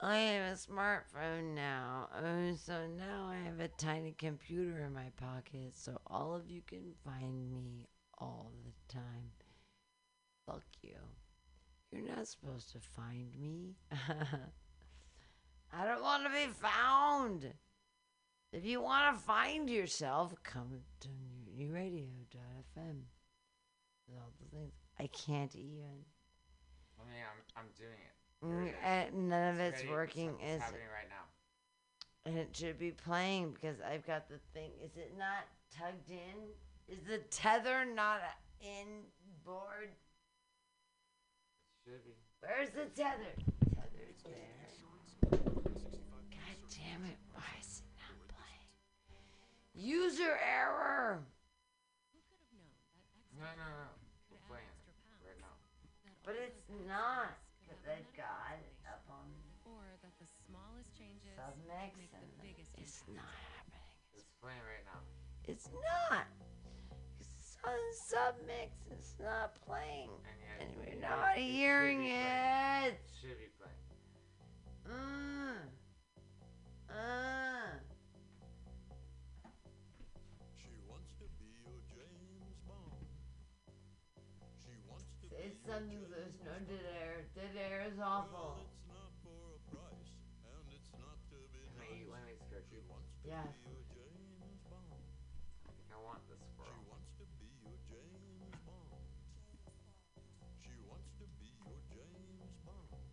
[0.00, 2.08] I have a smartphone now.
[2.16, 6.62] Oh, so now I have a tiny computer in my pocket, so all of you
[6.66, 7.86] can find me
[8.18, 9.30] all the time.
[10.46, 10.96] Fuck you.
[11.92, 13.76] You're not supposed to find me.
[15.72, 17.52] I don't want to be found.
[18.52, 21.08] If you want to find yourself, come to
[21.58, 23.02] newradio.fm.
[24.16, 24.72] All the things.
[24.98, 26.04] I can't even.
[26.98, 28.44] I mean I'm I'm doing it.
[28.44, 29.14] Mm, There it is.
[29.14, 29.92] uh, none of it's ready.
[29.92, 30.92] working, It's, is happening it?
[30.92, 32.26] right now.
[32.26, 34.70] And it should be playing because I've got the thing.
[34.84, 35.46] Is it not
[35.76, 36.48] tugged in?
[36.88, 38.20] Is the tether not
[38.60, 38.86] in
[39.44, 39.90] board?
[41.86, 42.10] It should be.
[42.40, 43.32] Where's the tether?
[43.76, 45.30] Tether's there.
[45.30, 47.16] God damn it.
[47.34, 47.42] Why
[49.80, 51.24] User error.
[53.32, 53.88] No no no.
[54.28, 54.92] We're playing it
[55.24, 55.56] right now.
[56.20, 57.32] But it's not.
[57.64, 59.24] Because I've got it up on
[59.64, 63.24] Or that the smallest changes Submix make the and biggest it's not
[63.56, 63.96] happening.
[64.12, 65.00] It's playing right now.
[65.48, 66.28] It's not.
[67.16, 68.76] Because on submix.
[68.92, 70.12] It's not playing.
[70.60, 73.00] And, And we're not it hearing it.
[73.00, 73.80] It should be playing.
[74.84, 75.56] Uh,
[76.92, 77.59] uh.
[88.00, 88.64] Bond.
[95.68, 96.80] I think I want the squirrel.
[96.80, 99.04] She wants to be your James Bond.
[100.64, 103.04] She wants to be your James Bond.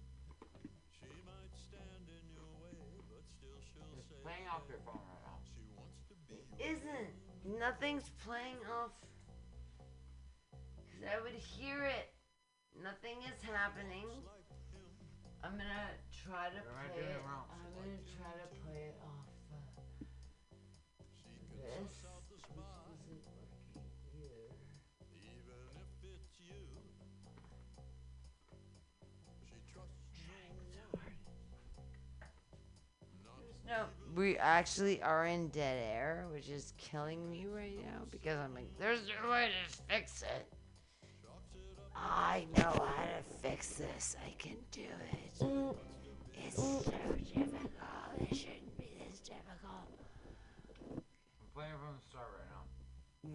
[0.95, 2.79] She might stand in your way,
[3.11, 5.43] but still she'll say playing off your phone right now.
[5.51, 7.11] she wants to be Isn't.
[7.59, 8.95] Nothing's playing off.
[10.79, 12.15] Because I would hear it.
[12.79, 14.07] Nothing is happening.
[15.47, 17.23] I'm gonna try to What am play it.
[17.23, 17.47] wrong?
[17.47, 19.63] I'm gonna try to play it off uh,
[21.55, 21.87] this.
[21.87, 23.23] Which isn't working
[24.11, 24.51] either.
[25.23, 26.67] even if it's you.
[29.47, 30.19] She trusts
[33.65, 38.53] No, we actually are in dead air, which is killing me right now because I'm
[38.53, 40.56] like, there's no way to fix it.
[41.97, 44.15] I know how to fix this.
[44.25, 45.17] I can do it.
[46.33, 46.85] It's so
[47.33, 47.71] difficult.
[48.19, 49.87] It shouldn't be this difficult.
[50.95, 51.01] I'm
[51.55, 52.63] playing from the start right now.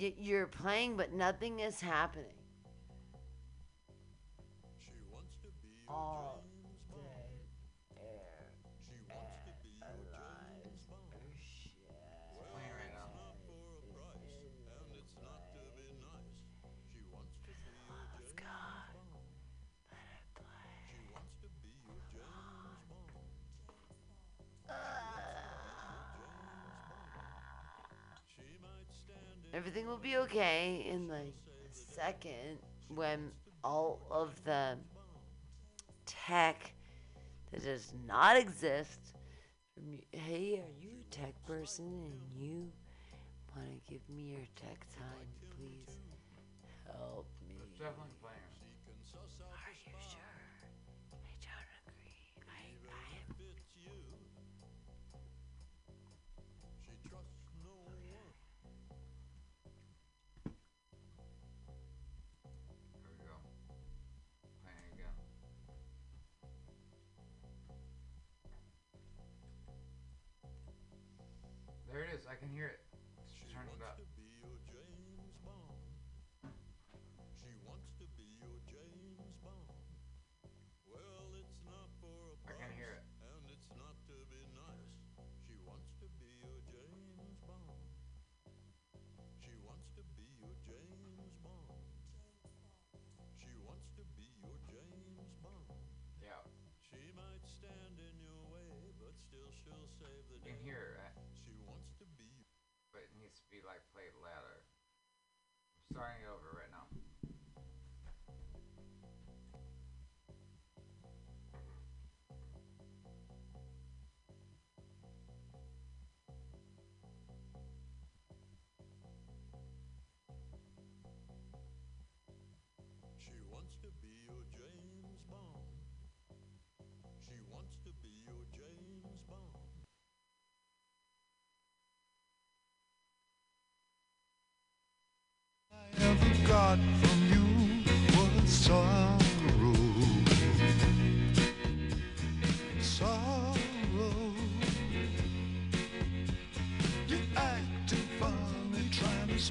[0.01, 2.27] Y- you're playing, but nothing is happening.
[5.89, 6.52] All dead
[29.55, 31.35] Everything will be okay in like
[31.71, 32.59] a second
[32.89, 33.31] when
[33.63, 34.79] all of the
[36.07, 36.73] tech
[37.53, 38.99] that does not exist.
[40.11, 42.73] Hey, are you a tech person and you
[43.55, 45.29] want to give me your tech time?
[45.51, 45.97] Please
[46.87, 47.57] help me.
[103.53, 104.65] Be like played louder.
[105.77, 106.89] I'm starting it over right now.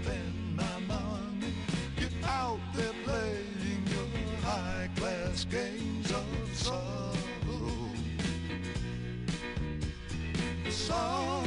[0.03, 1.53] Spend my money.
[1.97, 7.91] You're out there playing your high class games of sorrow.
[10.69, 11.40] Sorrow.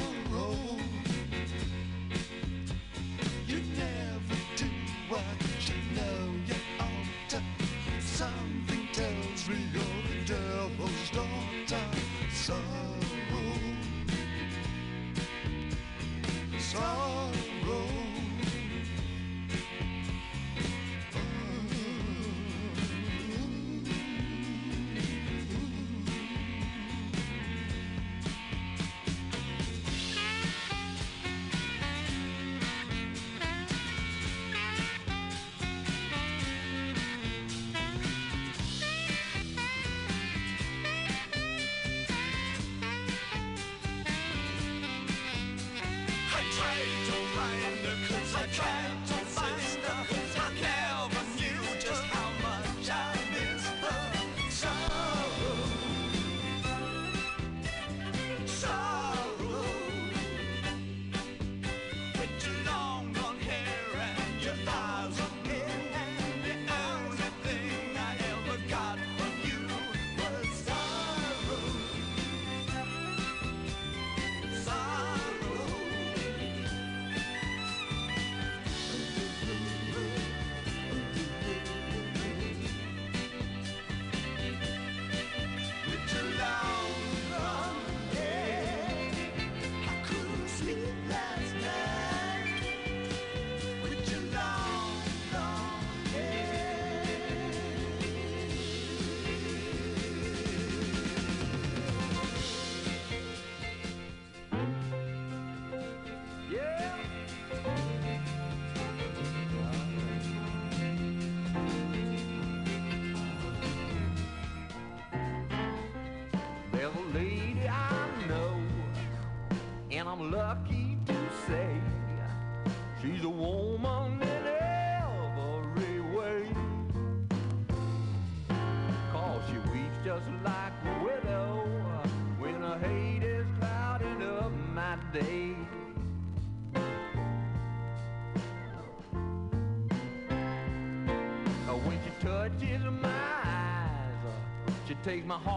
[145.26, 145.53] my heart.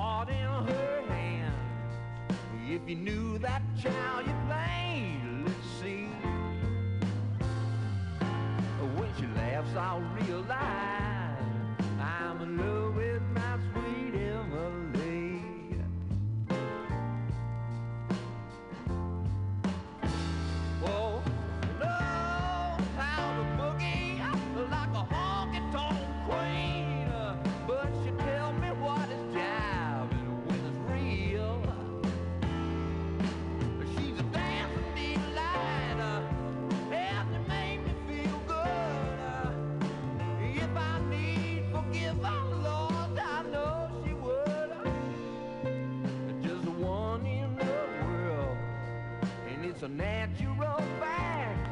[49.78, 51.70] it's a natural fact.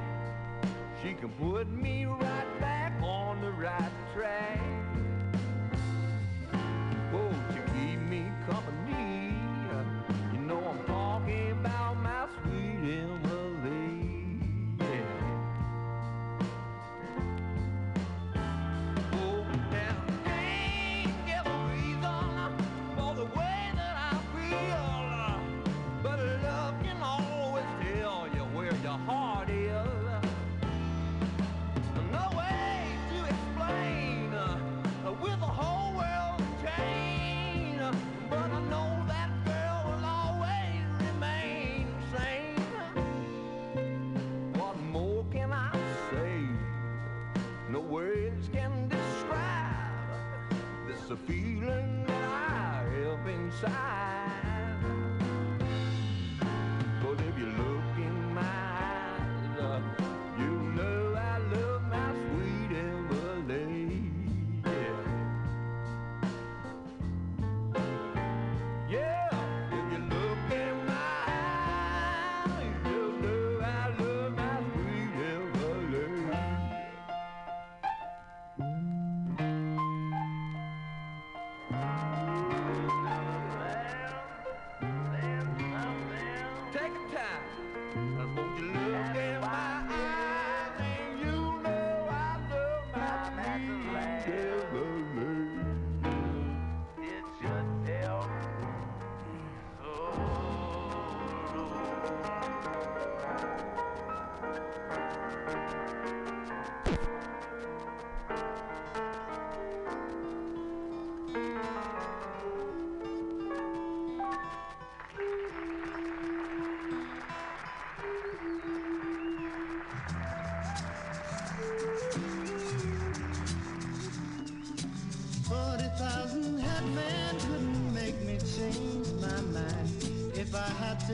[1.01, 1.94] She can put me
[53.69, 53.94] side.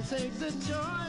[0.09, 1.00] take the joy.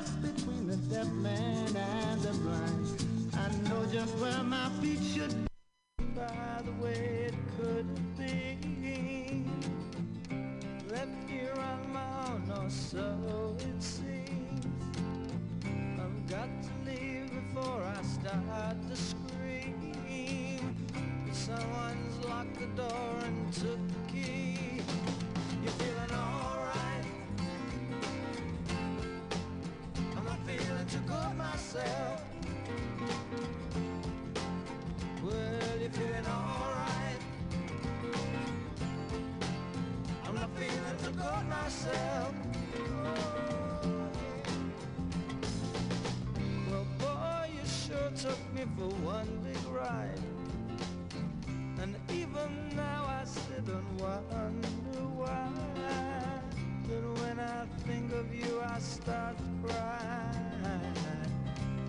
[58.65, 60.33] I start to cry.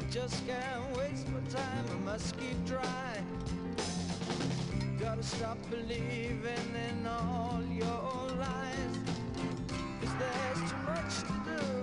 [0.09, 3.27] Just can't waste my time, I must keep trying.
[4.99, 8.97] Gotta stop believing in all your lies.
[10.01, 11.82] Cause there's too much to do.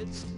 [0.00, 0.29] It's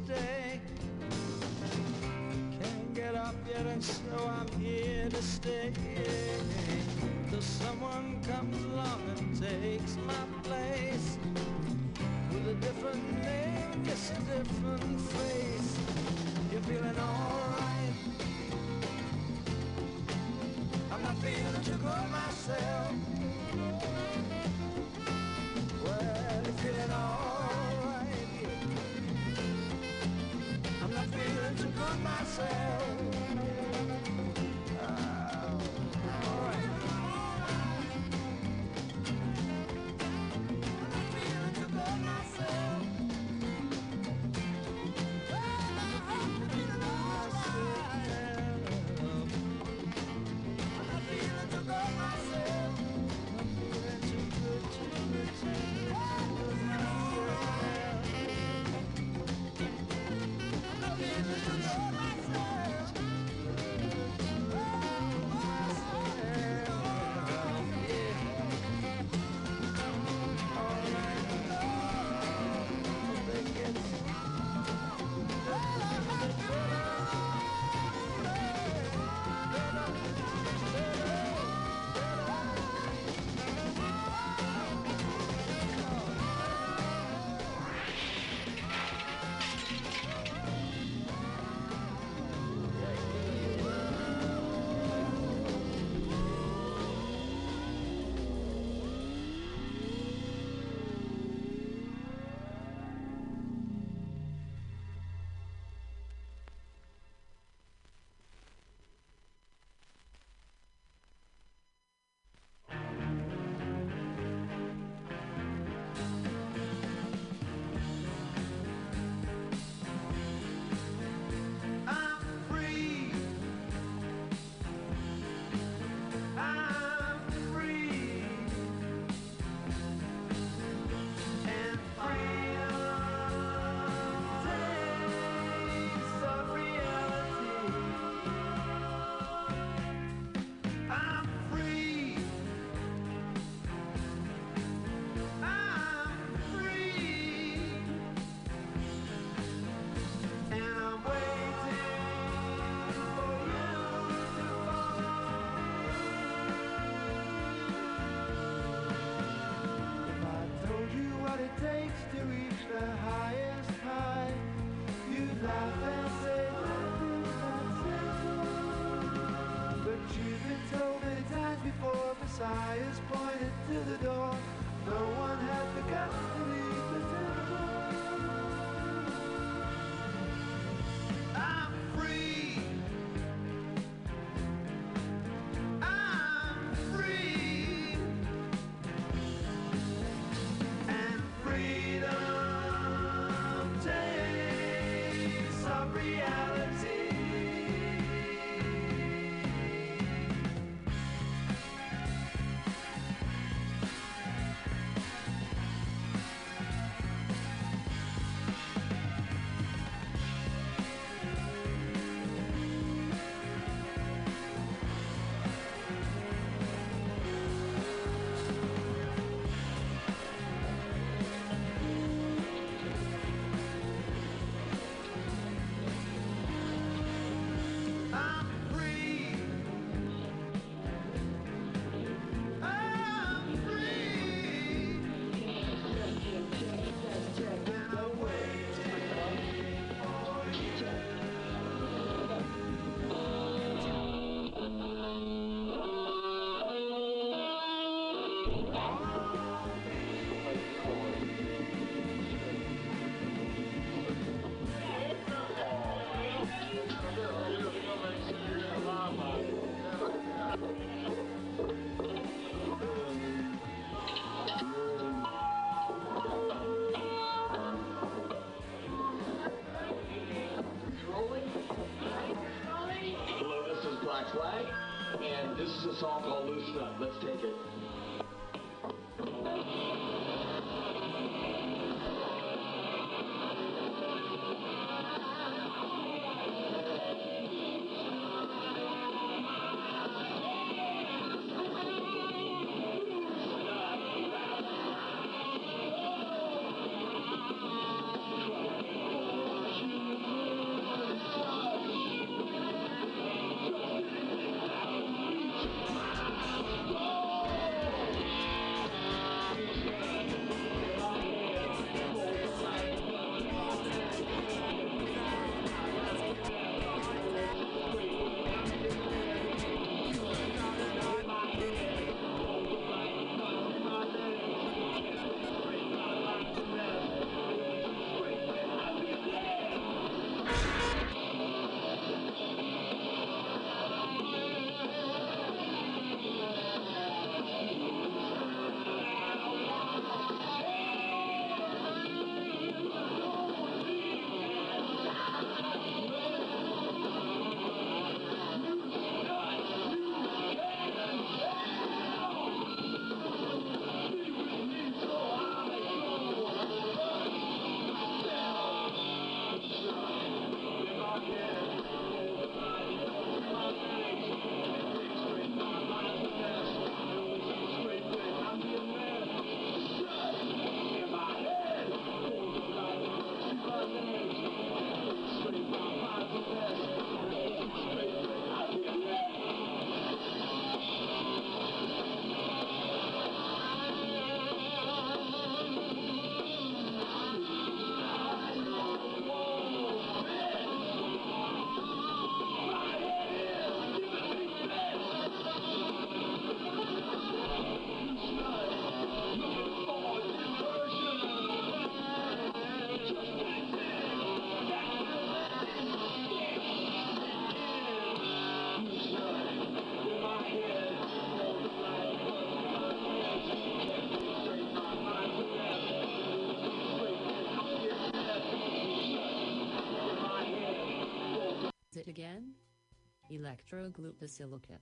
[423.72, 424.80] electroglucosilicate.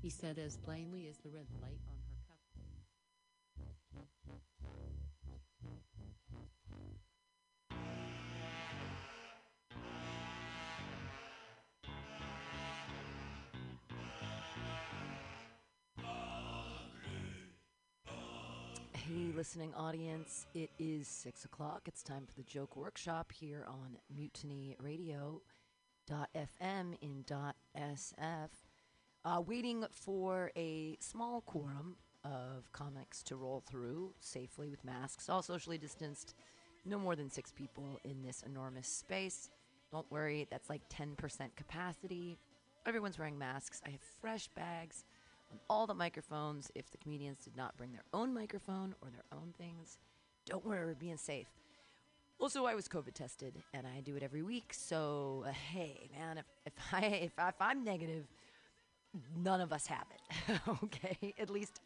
[0.00, 2.38] He said as plainly as the red light on her cup.
[18.92, 21.82] Hey, listening audience, it is six o'clock.
[21.86, 25.42] It's time for the joke workshop here on Mutiny Radio.
[26.34, 27.22] FM in
[27.78, 28.48] SF.
[29.24, 35.42] Uh, waiting for a small quorum of comics to roll through safely with masks, all
[35.42, 36.34] socially distanced,
[36.84, 39.50] no more than six people in this enormous space.
[39.92, 41.16] Don't worry, that's like 10%
[41.56, 42.38] capacity.
[42.86, 43.80] Everyone's wearing masks.
[43.86, 45.04] I have fresh bags
[45.50, 46.70] on all the microphones.
[46.74, 49.98] If the comedians did not bring their own microphone or their own things,
[50.46, 51.48] don't worry, we're being safe.
[52.40, 54.72] Also, I was COVID tested, and I do it every week.
[54.72, 58.26] So, uh, hey, man, if, if I if, I, if I'm negative,
[59.36, 60.60] none of us have it.
[60.84, 61.80] okay, at least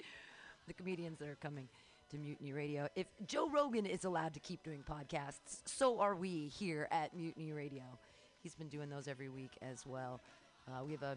[0.66, 1.68] the comedians that are coming
[2.10, 2.86] to Mutiny Radio.
[2.94, 7.52] If Joe Rogan is allowed to keep doing podcasts, so are we here at Mutiny
[7.52, 7.84] Radio.
[8.42, 10.20] He's been doing those every week as well.
[10.68, 11.16] Uh, we have a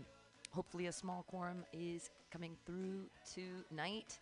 [0.52, 3.02] hopefully a small quorum is coming through
[3.34, 4.20] tonight.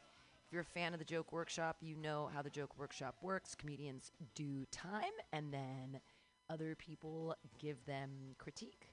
[0.53, 3.55] You're a fan of the Joke Workshop, you know how the Joke Workshop works.
[3.55, 5.01] Comedians do time,
[5.31, 5.99] and then
[6.47, 8.89] other people give them critique.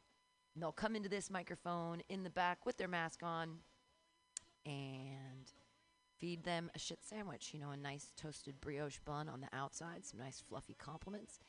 [0.55, 3.59] And they'll come into this microphone in the back with their mask on
[4.65, 5.53] and
[6.17, 7.51] feed them a shit sandwich.
[7.53, 11.41] You know, a nice toasted brioche bun on the outside, some nice fluffy compliments,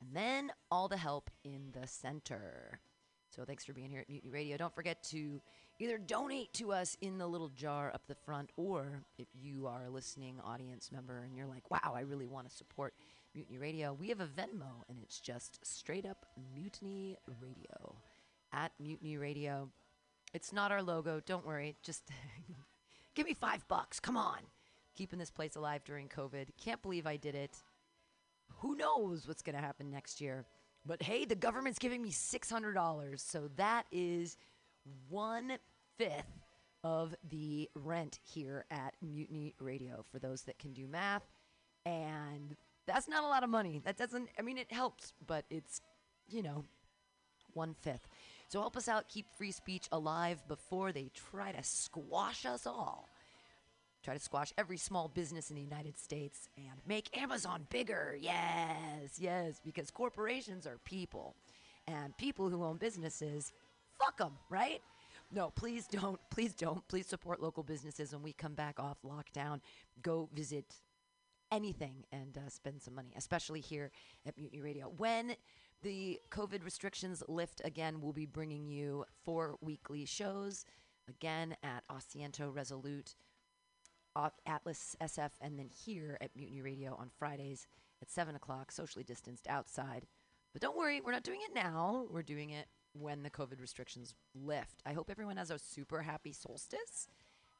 [0.00, 2.80] and then all the help in the center.
[3.28, 4.56] So thanks for being here at Mutiny Radio.
[4.56, 5.40] Don't forget to
[5.80, 9.84] either donate to us in the little jar up the front, or if you are
[9.86, 12.94] a listening audience member and you're like, wow, I really want to support
[13.34, 17.96] Mutiny Radio, we have a Venmo, and it's just straight up Mutiny Radio.
[18.52, 19.70] At Mutiny Radio.
[20.34, 21.20] It's not our logo.
[21.24, 21.76] Don't worry.
[21.82, 22.08] Just
[23.14, 24.00] give me five bucks.
[24.00, 24.38] Come on.
[24.96, 26.48] Keeping this place alive during COVID.
[26.62, 27.56] Can't believe I did it.
[28.58, 30.44] Who knows what's going to happen next year?
[30.84, 33.20] But hey, the government's giving me $600.
[33.20, 34.36] So that is
[35.08, 35.52] one
[36.00, 36.40] fifth
[36.82, 41.26] of the rent here at Mutiny Radio for those that can do math.
[41.84, 42.56] And
[42.86, 43.82] that's not a lot of money.
[43.84, 45.82] That doesn't, I mean, it helps, but it's,
[46.30, 46.64] you know,
[47.52, 48.08] one fifth.
[48.48, 53.06] So help us out, keep free speech alive before they try to squash us all.
[54.02, 58.16] Try to squash every small business in the United States and make Amazon bigger.
[58.18, 61.36] Yes, yes, because corporations are people.
[61.86, 63.52] And people who own businesses,
[63.98, 64.80] fuck them, right?
[65.32, 66.18] No, please don't.
[66.30, 66.86] Please don't.
[66.88, 69.60] Please support local businesses when we come back off lockdown.
[70.02, 70.74] Go visit
[71.52, 73.90] anything and uh, spend some money, especially here
[74.26, 74.92] at Mutiny Radio.
[74.96, 75.36] When
[75.82, 80.64] the COVID restrictions lift again, we'll be bringing you four weekly shows
[81.08, 83.14] again at Asiento Resolute,
[84.46, 87.66] Atlas SF, and then here at Mutiny Radio on Fridays
[88.02, 90.06] at 7 o'clock, socially distanced outside.
[90.52, 92.06] But don't worry, we're not doing it now.
[92.10, 94.82] We're doing it when the COVID restrictions lift.
[94.84, 97.08] I hope everyone has a super happy solstice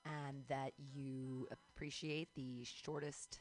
[0.04, 3.40] and that you appreciate the shortest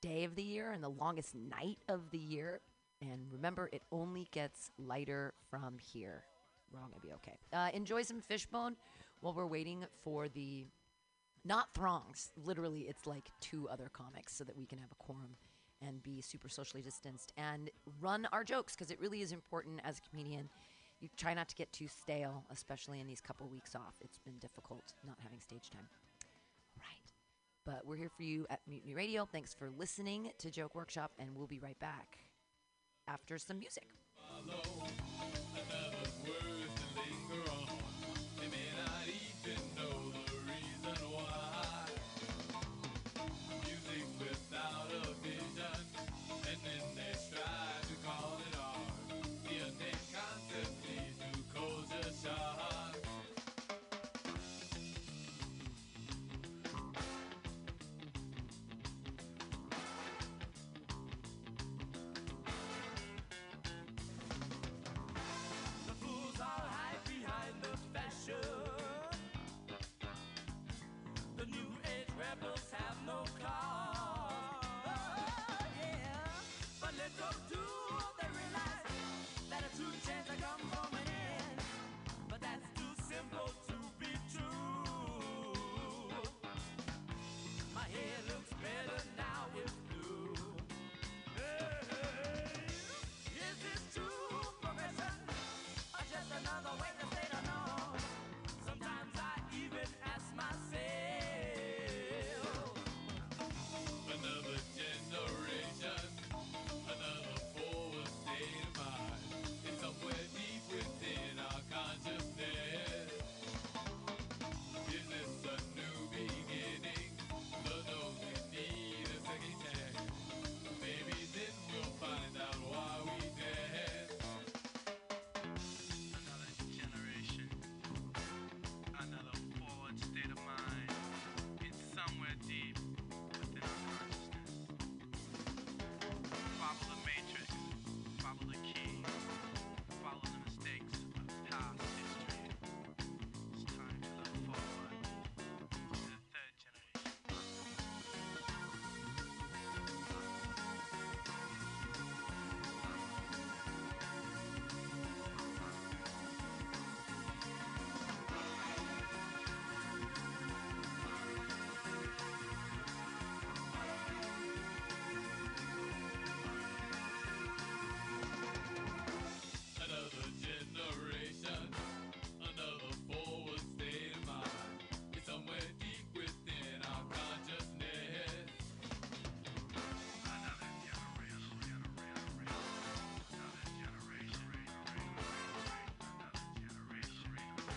[0.00, 2.60] day of the year and the longest night of the year.
[3.00, 6.24] And remember, it only gets lighter from here.
[6.72, 7.38] We're all to be okay.
[7.52, 8.76] Uh, enjoy some fishbone
[9.20, 10.66] while we're waiting for the.
[11.44, 12.30] Not throngs.
[12.36, 15.36] Literally, it's like two other comics so that we can have a quorum
[15.86, 19.98] and be super socially distanced and run our jokes because it really is important as
[19.98, 20.48] a comedian.
[21.00, 23.96] You try not to get too stale, especially in these couple weeks off.
[24.00, 25.88] It's been difficult not having stage time.
[26.76, 27.12] Right.
[27.66, 29.24] But we're here for you at Mutiny Radio.
[29.24, 32.18] Thanks for listening to Joke Workshop, and we'll be right back
[33.08, 33.88] after some music.